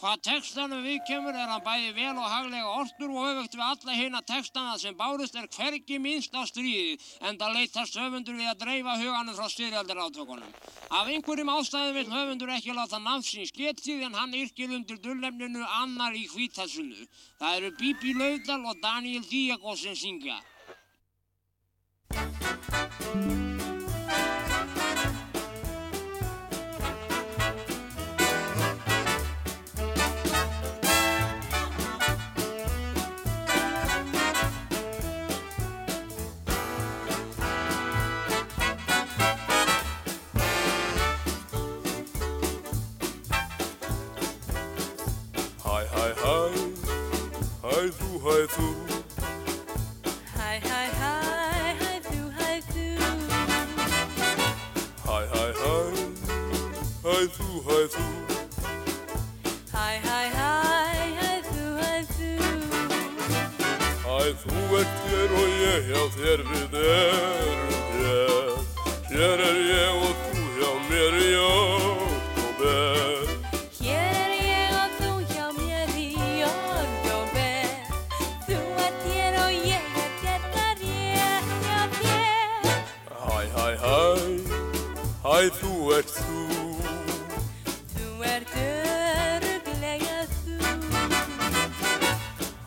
[0.00, 3.96] Hvað textanum við kemur er hann bæði vel og haglega ortur og öfugt við alla
[3.98, 8.62] hina textana sem bárust er hvergi minnst á stríðið en það leitast höfundur við að
[8.62, 10.54] dreifa huganum frá styrjaldir átökunum.
[10.88, 16.16] Af einhverjum ástæðum vil höfundur ekki láta nafnsins getið en hann yrkir undir dullefninu annar
[16.16, 17.04] í hvítasunnu.
[17.42, 20.40] Það eru Bibi Laudal og Daniel Diago sem syngja.
[48.24, 48.66] Hæ þú, hæ þú
[50.36, 51.14] Hæ, hæ, hæ,
[51.80, 52.84] hæ þú, hæ þú.
[55.06, 55.74] Hæ, hæ, hæ,
[57.04, 58.04] hæ þú, hæ þú.
[59.74, 60.52] Hæ, hæ, hæ,
[61.18, 62.30] hæ þú, hæ þú.
[64.04, 68.50] Hæ, þú ert hér og ég hjá þér við erum hér.
[69.10, 70.29] Hér er ég og þú
[85.40, 86.40] Æ, þú ert þú
[87.94, 90.56] Þú ert öruglega þú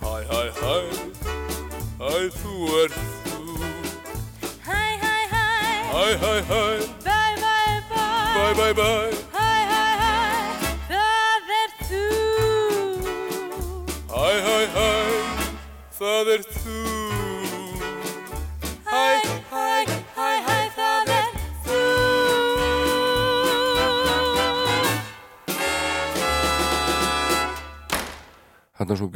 [0.02, 0.74] Hæ, hæ, hæ
[2.02, 2.98] Æ, þú ert
[3.28, 3.42] þú
[4.66, 5.46] Hæ, hæ, hæ
[5.94, 6.64] Hæ, hæ, hæ
[7.06, 8.34] Bye, bye, bye.
[8.40, 9.23] Bye, bye, bye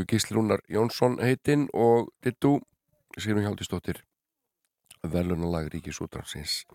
[0.08, 2.62] Þarna sungu Gísli Rúnar Jónsson heitinn og Dittu
[3.18, 4.04] Sigrun Hjaldistóttir
[5.04, 6.66] verðlunalag Ríkisútransins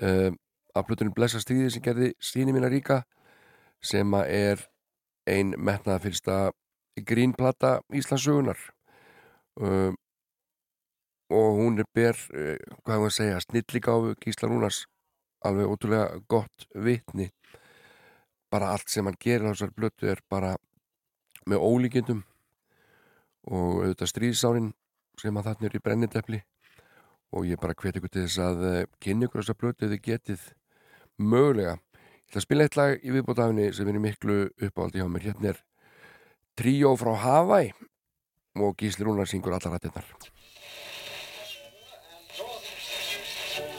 [0.00, 0.32] uh,
[0.74, 3.04] af plötunum Blessa stríði sem gerði síni mína ríka
[3.82, 4.62] sem að er
[5.26, 6.52] ein metnaða fyrsta
[6.96, 8.56] grínplata Íslandsugunar
[9.60, 9.92] uh,
[11.28, 14.86] og hún er ber uh, hvað hefur að segja, snilligáfu Gísla Rúnars
[15.44, 17.28] alveg ótrúlega gott vitni.
[18.50, 20.56] Bara allt sem hann gerir á þessar blötu er bara
[21.46, 22.24] með ólíkindum
[23.46, 24.70] og auðvitað stríðsárin
[25.20, 26.42] sem að þarna er í brennindepli
[27.36, 30.44] og ég bara hvet ykkur til þess að eh, kynna ykkur þessar blötu eða getið
[31.18, 31.76] mögulega.
[31.76, 35.26] Ég ætla að spila eitt lag í viðbótafinni sem er miklu uppáhaldi hjá mér.
[35.26, 35.60] Hérna er
[36.56, 37.72] Tríó frá Hawaii
[38.56, 40.06] og Gísli Rúnar syngur allar rættinnar.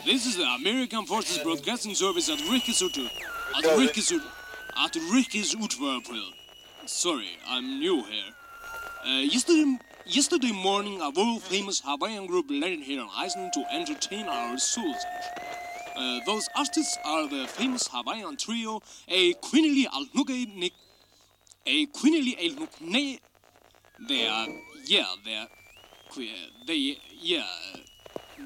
[0.05, 3.09] This is the American Forces Broadcasting Service at Rikisutu.
[3.57, 4.29] At Rikisutu.
[4.77, 5.67] At Rikisutu.
[6.85, 8.36] Sorry, I'm new here.
[9.07, 14.25] Uh, yesterday, yesterday morning, a world famous Hawaiian group landed here on Iceland to entertain
[14.25, 14.97] our souls.
[15.95, 20.71] Uh, those artists are the famous Hawaiian trio, a Quinili Alnuke
[21.65, 23.19] a Quinili Alnuke.
[24.09, 24.47] They are,
[24.85, 25.47] yeah, they're,
[26.13, 27.47] que- they, yeah,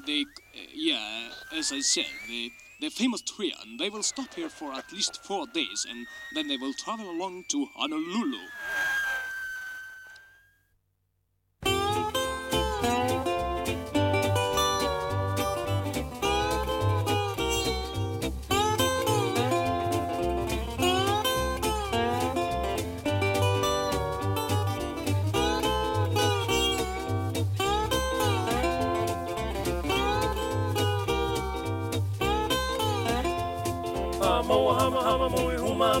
[0.06, 0.26] they,
[0.72, 4.92] yeah, as I said, they, they're famous trio, and they will stop here for at
[4.92, 6.06] least four days, and
[6.36, 8.38] then they will travel along to Honolulu.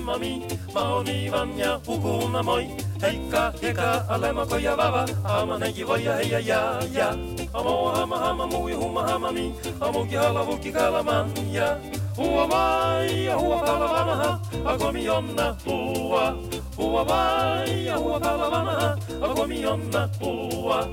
[0.00, 0.42] humama mi
[0.74, 2.66] Maoni vanya hukuna moi.
[3.00, 5.06] Heika heka alema koya vava.
[5.24, 7.16] Ama negi voya heya ya ya
[7.52, 9.52] Moa hama hama mui huma hama mi.
[9.80, 11.76] Amuki hala vuki kala man ya
[12.16, 16.36] Hua vai ya hua kala vana ha Agomi onna hua
[16.76, 20.88] Hua vai ya hua kala vana ha Agomi onna hua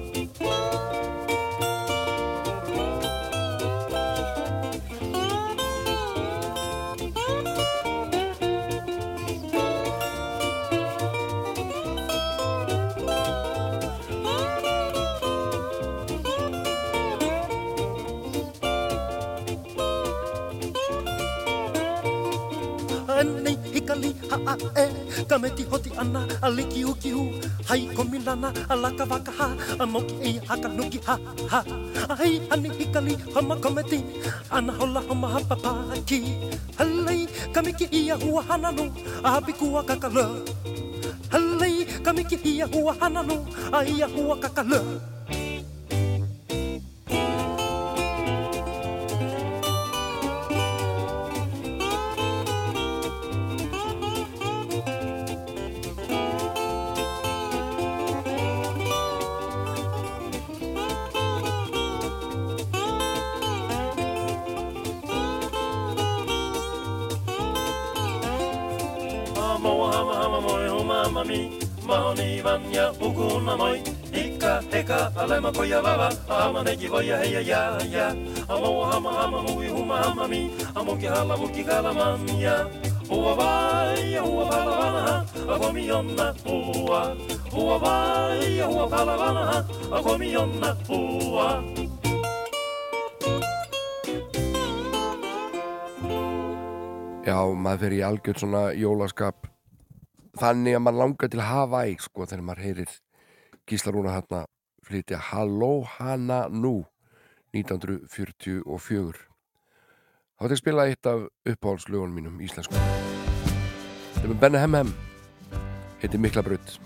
[24.29, 27.31] hikali, ha a e Ka meti hoti ana, a liki uki hu
[27.67, 31.17] Hai komi lana, a laka waka ha A moki e haka nuki ha
[31.49, 31.63] ha.
[32.09, 34.03] A hei ani hikali, hama kometi.
[34.51, 36.19] Ana hola hama hapa paki
[36.77, 38.91] Halei, ka miki ia hua hananu
[39.23, 40.25] A hapi kua kakala
[41.29, 44.81] Halei, ka miki ia hua hananu A ia hua kakala
[75.19, 77.61] alema koya vava Ama negi voya heya ya
[77.95, 78.07] ya
[78.49, 80.51] Moa hama hama mui huma hama mi.
[80.75, 82.65] Amuki hala vuki kala man ya.
[83.09, 85.15] Hua vai hua pala vana ha.
[85.53, 87.01] Akomi onna hua.
[87.53, 89.59] Hua vai hua pala vana ha.
[89.97, 91.49] Akomi onna hua.
[97.23, 99.45] Já, maður fer í algjörn svona jólaskap.
[100.39, 102.95] Þannig að maður langar til Hawaii sko þegar maður heyrir
[103.69, 104.47] Gísla Rúna hérna
[104.89, 106.81] flytja Halló hana nú
[107.53, 109.27] 1944
[110.39, 112.79] Þá ætti að spila eitt af uppáhaldslögunum mínum íslensku.
[114.15, 114.93] Þetta er með Benny Hem Hem.
[115.99, 116.77] Heitir Mikla Brutt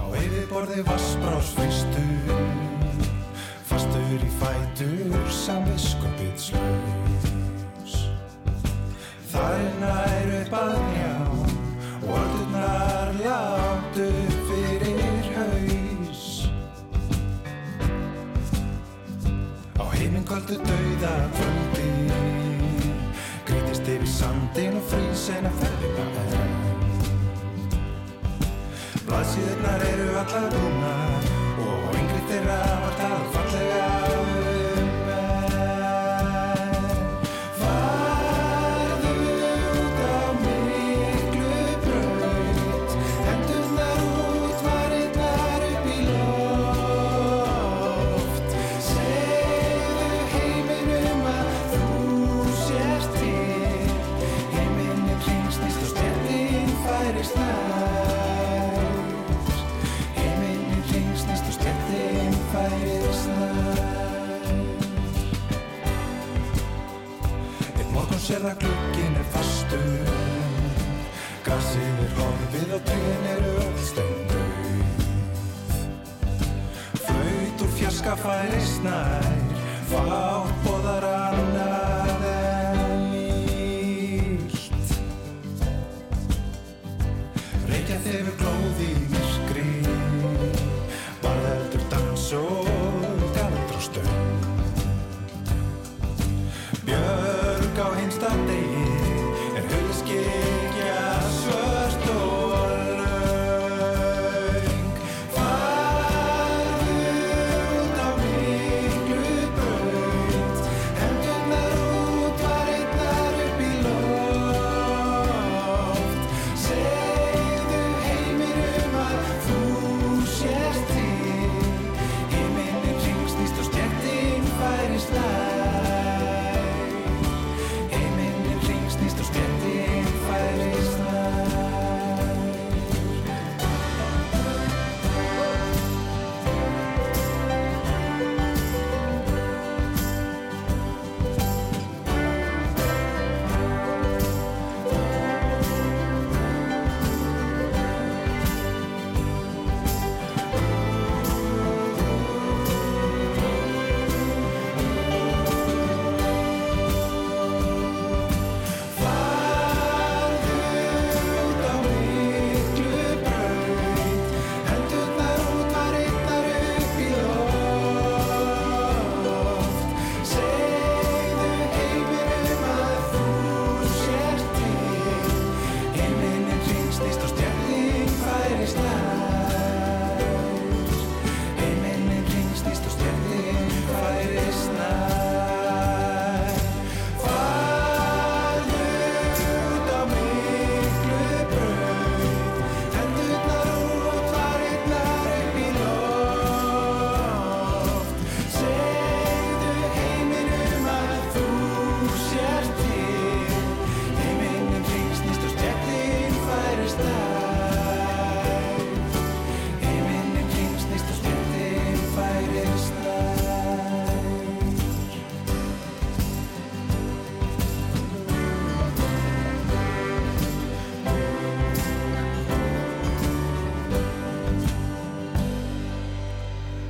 [0.00, 2.30] Á yfirborði vassbrás fyrstur
[3.68, 7.98] Fastur í fætur Samviskupið slaus
[9.28, 11.07] Staðirnar upp að njá
[20.28, 21.84] Heiminkvöldu dauða kvöldi.
[23.46, 26.52] Grítist yfir sandin og frísin að ferðina er
[29.08, 31.32] Blaðsíðurnar eru allar búnar
[31.64, 33.37] og yngri þeirra var það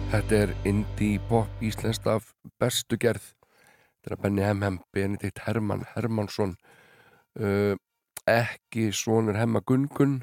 [0.08, 3.26] Þetta er indie pop íslenskt af bestu gerð.
[4.00, 6.54] Þetta er Benny Hemhem, Benedikt Hermann Hermannsson.
[7.36, 7.76] Uh,
[8.24, 10.22] ekki sonur Hemma Gungun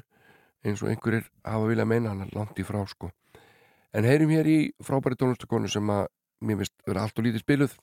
[0.66, 3.12] eins og einhverjir hafa viljað meina hann er langt í frá sko.
[3.94, 6.10] En heyrim hér í frábæri tónlistakonu sem að
[6.42, 7.78] mér finnst vera allt og lítið spiluð.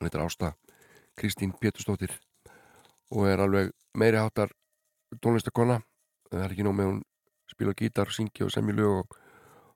[0.00, 0.52] Þetta er Ásta
[1.12, 2.16] Kristín Pétursdóttir
[3.12, 4.56] og er alveg meiri háttar
[5.20, 5.82] tónlistakona.
[6.32, 7.00] Það er ekki nóg með hún
[7.52, 9.24] spila gítar, syngja og semja lög og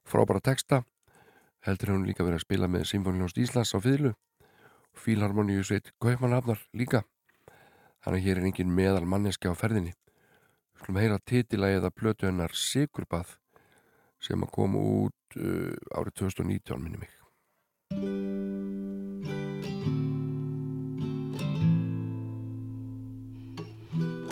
[0.08, 0.86] frábæra texta
[1.66, 5.90] heldur hefur hún líka verið að spila með Sinfoniljónst Íslands á fyrlu og Fílharmoníu sveit
[6.02, 7.02] Kaupmannhafnar líka.
[8.04, 9.92] Þannig að hér er engin meðal manneski á ferðinni.
[10.76, 13.36] Við skulum heyra titilagið að plötu hennar Sigurbað
[14.22, 17.12] sem að koma út uh, árið 2019 minni mig.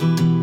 [0.05, 0.34] Í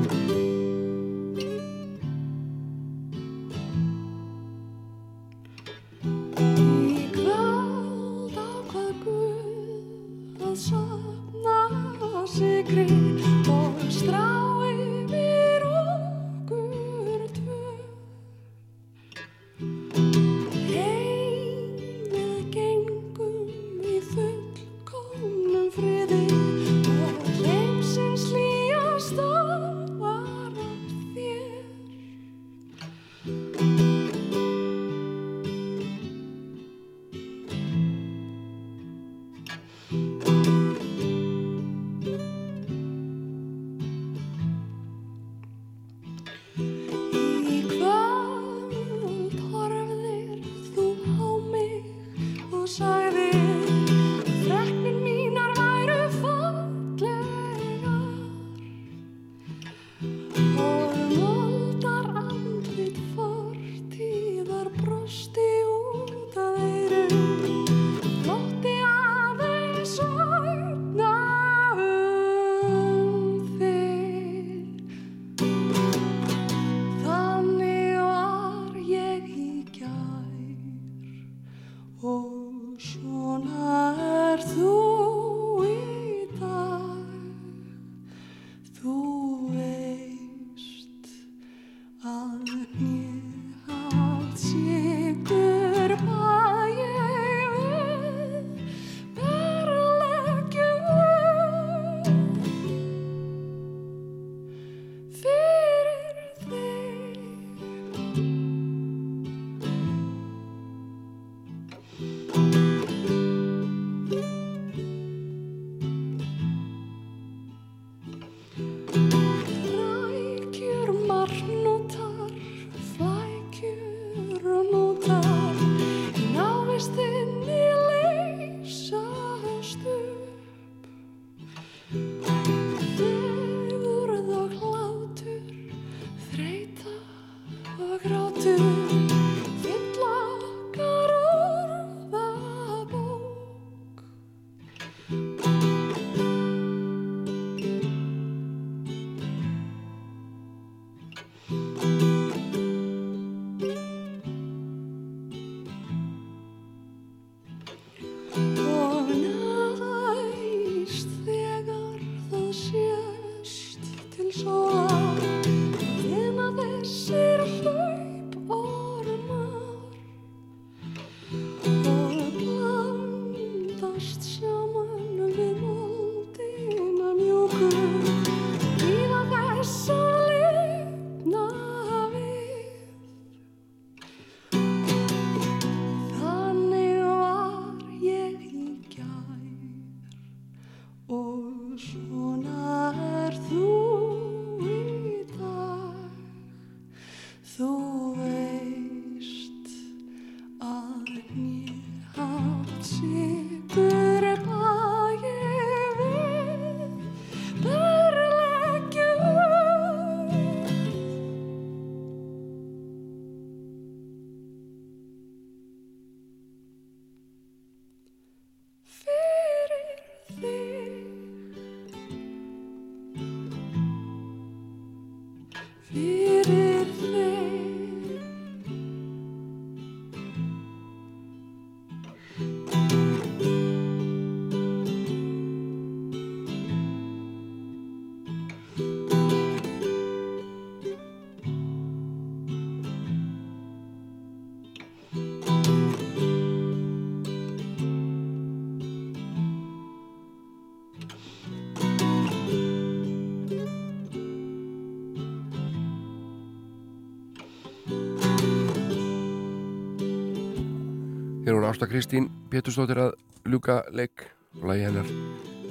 [261.71, 263.13] Ásta Kristín Pétursdóttir að
[263.47, 264.25] ljúka leik.
[264.59, 265.07] Og lagi hennar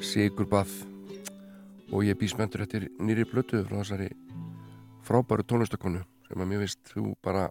[0.00, 0.70] Sigurbað
[1.92, 4.08] og ég býst mentur eftir nýri blötu frá þessari
[5.04, 7.44] frábæru tónlistakonu sem að mér finnst þú bara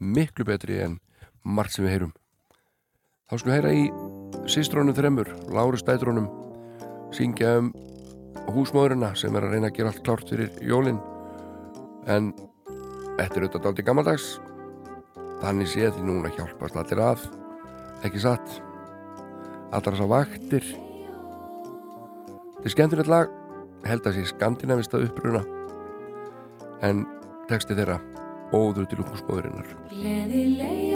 [0.00, 0.96] miklu betri en
[1.44, 2.16] margt sem við heyrum.
[3.28, 6.32] Þá skulum við heyra í sístrónum þremur, Láru Stætrónum
[7.12, 7.72] syngja um
[8.56, 11.02] húsmóðurina sem er að reyna að gera allt klárt fyrir jólin.
[12.08, 12.32] En
[13.20, 14.36] er auðvitað dálítið gammaldags
[15.42, 17.34] þannig sé því núna hjálpast allir að
[18.04, 18.60] ekki satt?
[19.72, 20.66] Allar þessar vaktir.
[22.56, 23.32] Þetta er skemmtilegt lag.
[23.86, 25.42] Held að sé skandinavista uppruna.
[26.84, 27.06] En
[27.48, 28.00] texti þeirra
[28.54, 30.95] óður til húsmóðurinnar Gleðileg jól.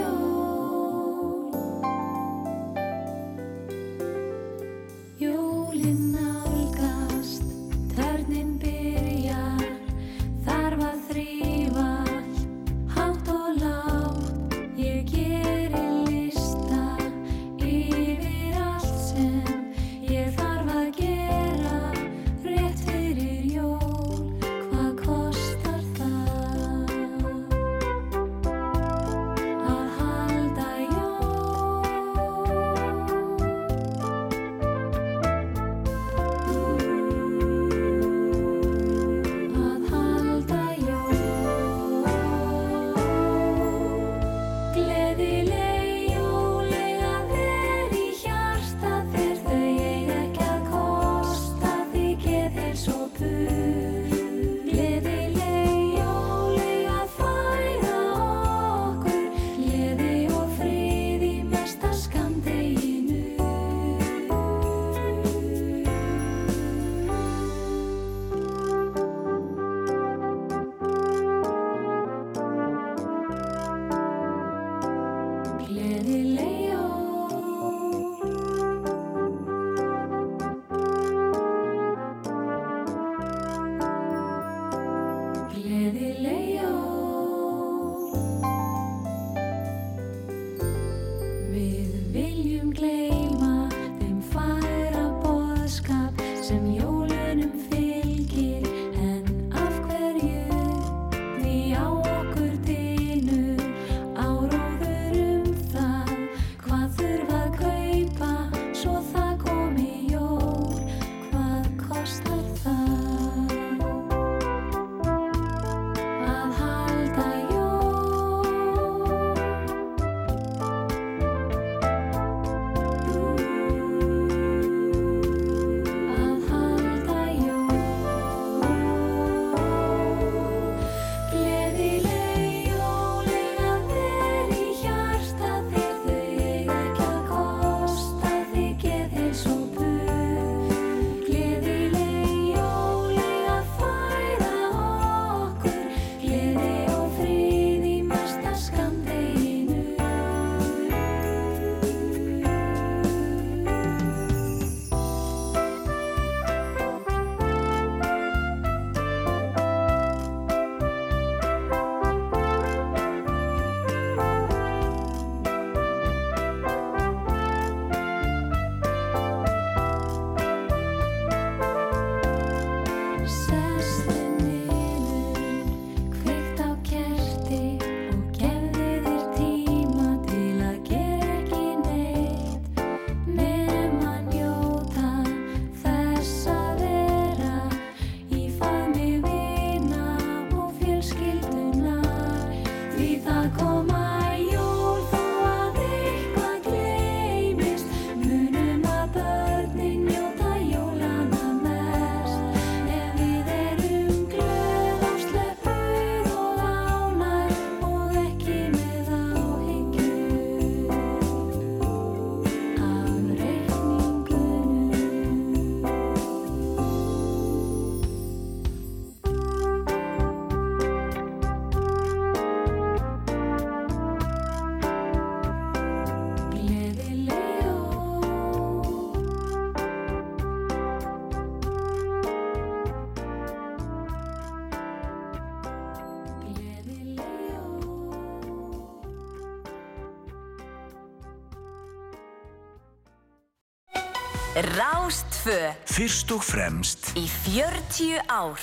[244.61, 247.07] Rástfö Fyrst og fremst.
[247.17, 248.61] Í 40 ár.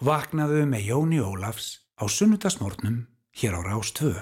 [0.00, 1.66] Vaknaðu með Jóni Ólafs
[2.00, 3.02] á sunnutasmórnum
[3.36, 4.14] hér á Rástfö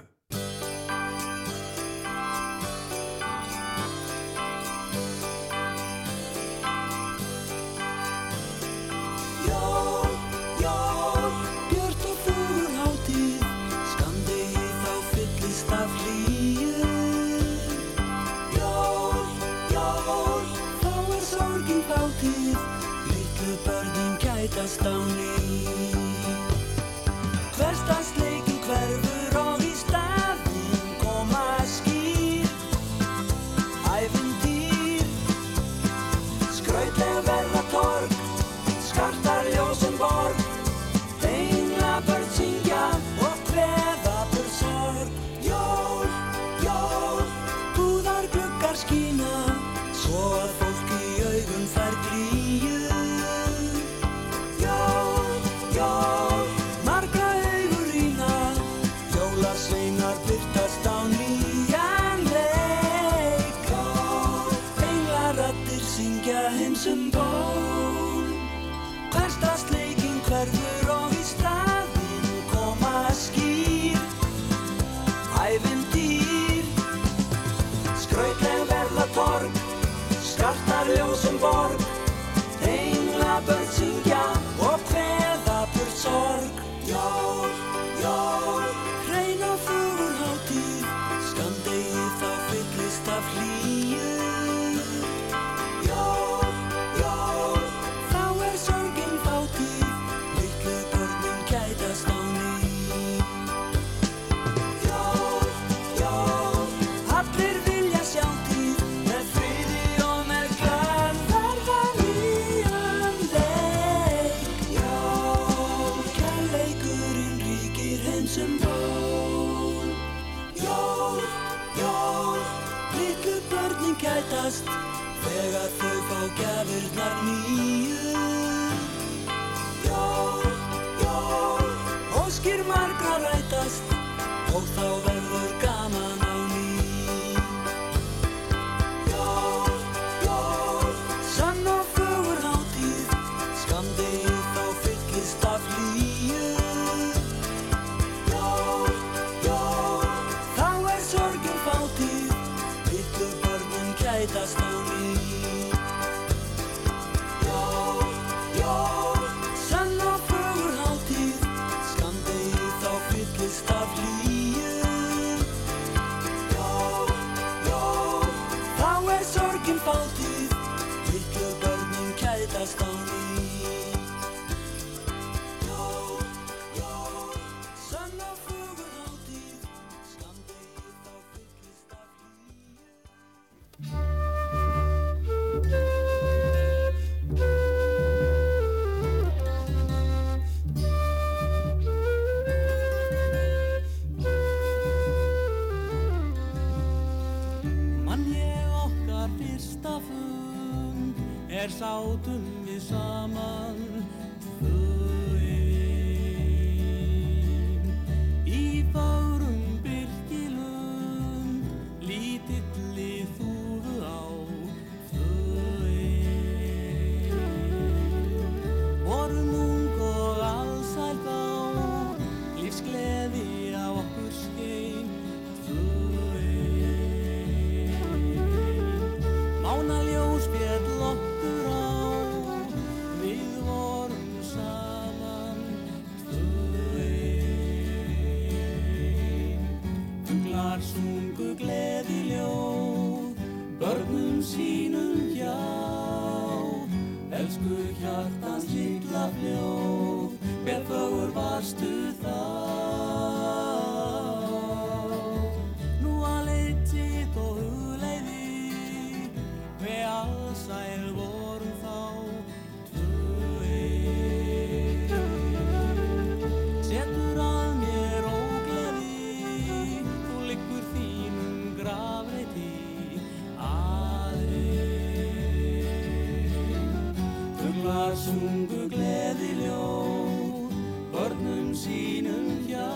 [278.27, 280.73] sungu gleði ljóð,
[281.13, 282.89] börnum sínum hjá.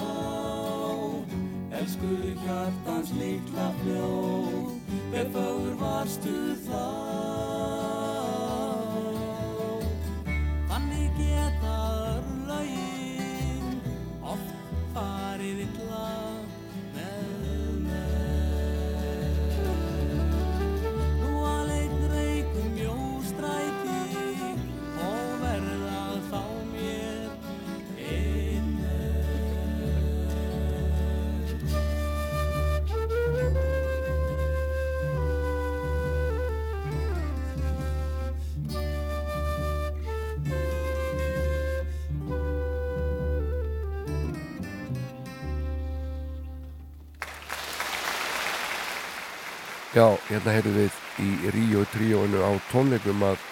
[1.81, 2.11] Elsku
[2.43, 4.75] hjartans litla fljóð,
[5.15, 6.37] befáður varstu
[6.67, 7.10] þá.
[50.01, 53.43] Já, hérna heyrðum við í Ríó tríóinu á tónleikum að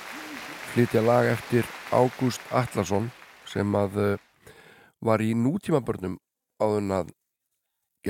[0.70, 3.10] flytja lag eftir Ágúst Allarsson
[3.50, 4.54] sem að uh,
[5.04, 6.14] var í nútíma börnum
[6.56, 7.12] áðun að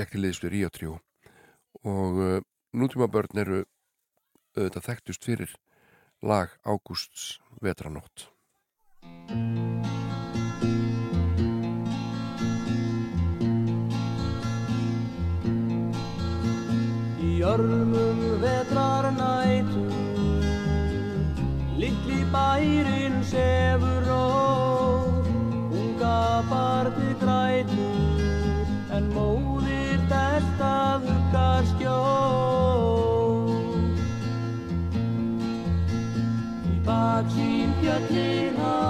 [0.05, 0.95] ekki liðstu Ríó tríó
[1.83, 2.47] og eh, uh,
[2.79, 3.59] nútíma börn eru
[4.55, 5.57] auðvitað þekktust fyrir
[6.23, 8.29] lag Ágústs vetranótt.
[17.39, 19.91] björnum vetrar nætum
[21.81, 25.27] litli bærin sefur og
[25.79, 28.19] unga barni grætur.
[28.97, 30.73] En móðir þetta
[31.05, 33.47] huggar skjól
[36.73, 38.83] í baksín björnir á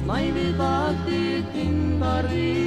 [0.00, 2.61] snæfið vakti tindar í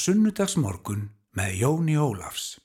[0.00, 2.56] sunnudagsmorgun með Jóni Ólafs.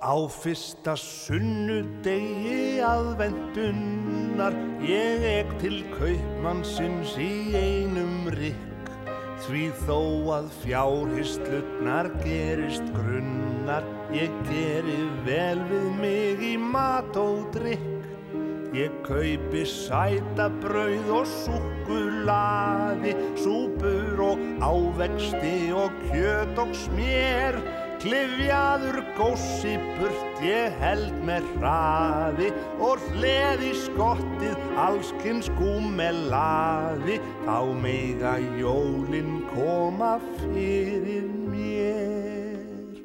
[0.00, 8.69] Á fyrsta sunnudegi aðvendunnar ég ek til kaupmannsins í einum rykk
[9.46, 10.00] því þó
[10.36, 18.00] að fjárhislutnar gerist grunnar ég geri vel við mig í mat og drykk
[18.70, 27.58] Ég kaupi sæta brauð og súkkulaði, súpur og ávexti og kjöt og smér.
[28.00, 32.46] Klifjaður gósi burt ég held með hraði
[32.80, 37.18] og hleði skottið allskins gúmelaði.
[37.44, 42.96] Þá mega jólin koma fyrir mér.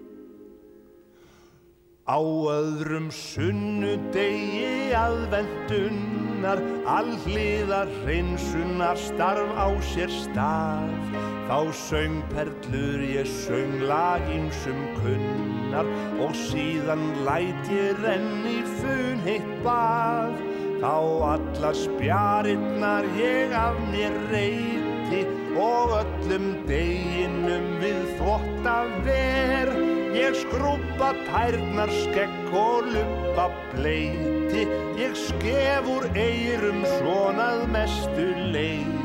[2.08, 2.20] Á
[2.56, 11.35] öðrum sunnudegi aðvendunar, allíðar hreinsunar starf á sér stað.
[11.46, 15.86] Þá söng perlur ég söng lagímsum kunnar
[16.18, 20.42] og síðan læt ég renni fun heitt bað.
[20.82, 20.96] Þá
[21.36, 25.22] alla spjarinnar ég af mér reyti
[25.54, 29.76] og öllum deginum við þvotta ver.
[30.18, 34.64] Ég skrúpa tærnar skekk og lupa bleiti
[34.98, 39.05] Ég skef úr eyrum svonað mestu leiti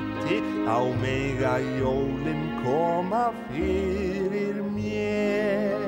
[0.71, 5.83] Á mega jólin koma fyrir mér.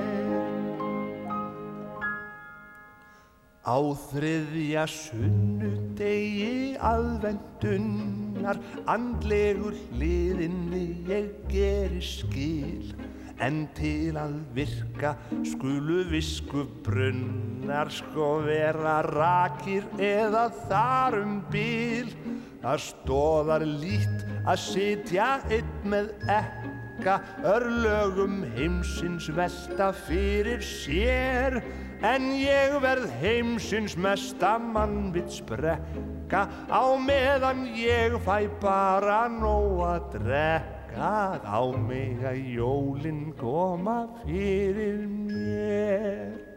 [3.62, 3.78] Á
[4.10, 8.58] þriðja sunnudegi aðvendunnar
[8.90, 12.90] andlegur hliðinni ég geri skil.
[13.42, 15.14] En til að virka
[15.46, 22.10] skulu visku brunnar sko vera rakir eða þar um bíl
[22.62, 27.18] það stóðar lít að sitja einn með ekka
[27.52, 31.60] örlögum heimsins velta fyrir sér.
[32.02, 41.12] En ég verð heimsins mesta mannvits brekka á meðan ég fæ bara nóg að drekka.
[41.42, 46.51] Á mig að jólin koma fyrir mér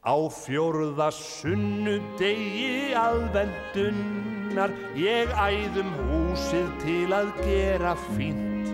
[0.00, 8.70] Á fjórða sunnudegi aðvendunnar ég æðum húsið til að gera fínt.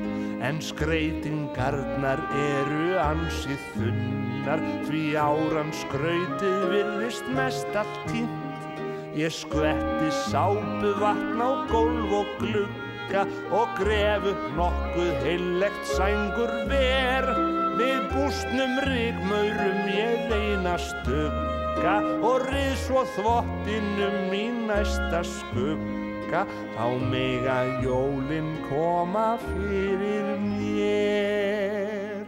[0.47, 8.71] En skreitingarnar eru ansið þunnar því áran skrautið virðist mest allt tínt.
[9.19, 17.56] Ég skvetti sápu vatn á gólf og glugga og gref upp nokkuð heillegt sængur ver
[17.79, 26.45] við bústnum ríkmaurum ég reyna stugga og rið svo þvottinum í næsta skugga.
[26.75, 32.27] Þá mega jólin koma fyrir mér.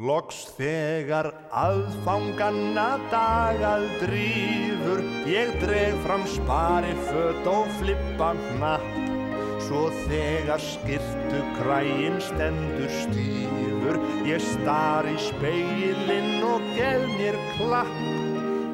[0.00, 9.09] Loks þegar aðfanganna dagað drífur ég dreg fram spari fött og flippa hnapp
[9.70, 14.00] Svo þegar skirtu kræin stendur stífur.
[14.26, 18.00] Ég star í speilin og gef mér klapp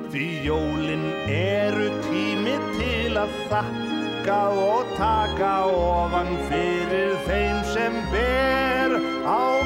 [0.09, 8.97] Því jólin eru tími til að þakka Og taka ofan fyrir þeim sem ber.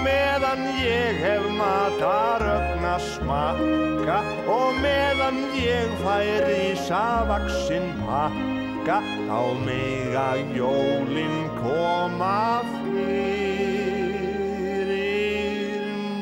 [0.02, 12.62] Meðan ég hef matarögna smakka og meðan ég færi savaksinn pakka þá mega jólin koma
[12.64, 13.04] fyrir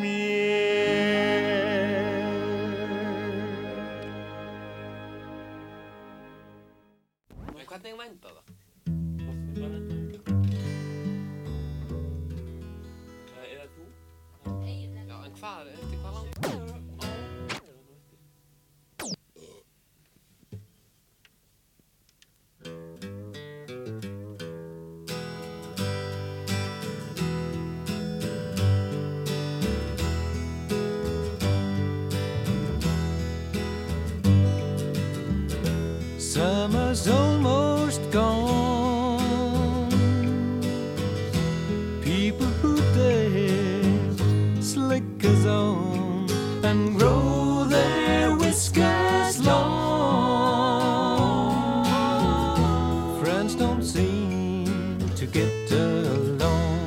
[0.02, 1.46] mér.
[7.68, 8.44] Hvernig vænda það?
[13.48, 13.84] Eða þú?
[15.08, 15.87] Já, en hvað, eftir hvað
[36.98, 39.88] Summer's almost gone.
[42.02, 44.20] People who dance
[44.72, 46.26] slickers on
[46.64, 49.84] and grow their whiskers long.
[53.22, 56.80] Friends don't seem to get along.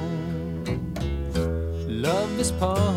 [1.87, 2.90] Love is part,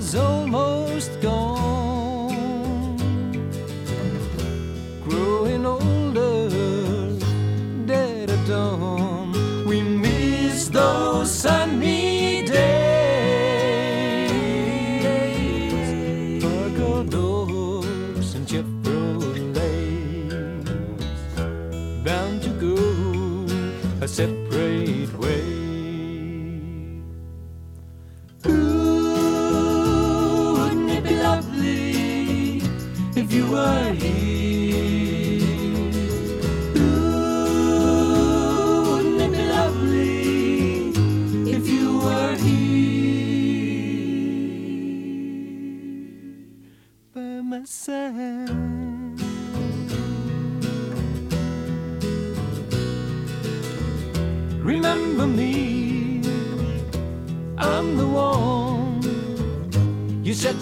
[0.00, 1.59] Summer's almost gone.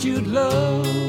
[0.04, 1.07] You'd love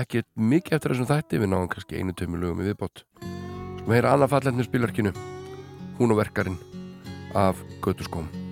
[0.00, 3.04] ekki mikið eftir þessum þætti við náum kannski einu tömmu lögum í viðbót.
[3.20, 5.14] Skulum heyra annað falletni spilarkinu
[6.00, 6.58] hún og verkarinn
[7.36, 8.45] af Götuskóm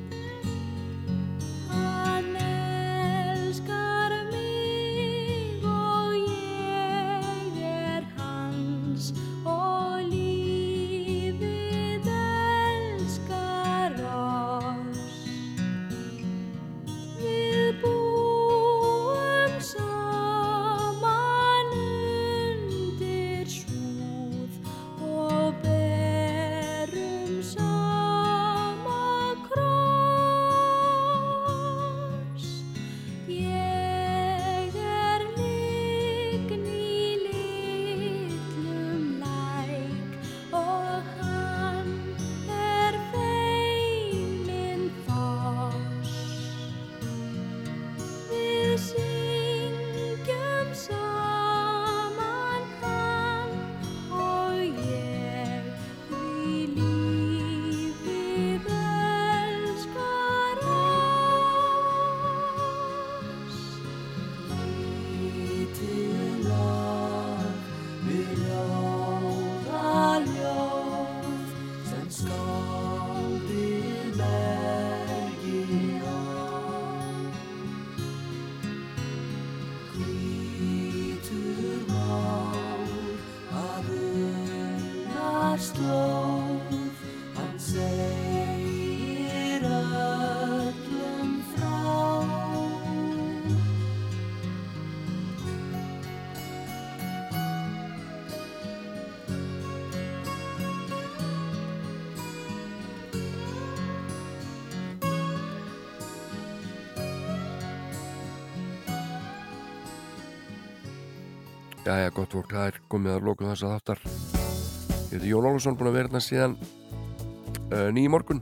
[111.94, 114.00] Jæja, gott fólk, það er komið að lókum þess að þáttar.
[114.02, 118.40] Ég heiti Jón Ólafsson, búin að vera hérna síðan uh, nýjum morgun.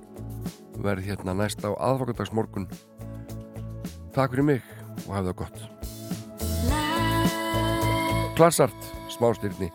[0.81, 2.65] Verð hérna næst á aðfokkardagsmorgun.
[4.17, 4.65] Takk fyrir mig
[5.05, 5.59] og hafið það gott.
[8.41, 9.69] Klassart, smástyrni.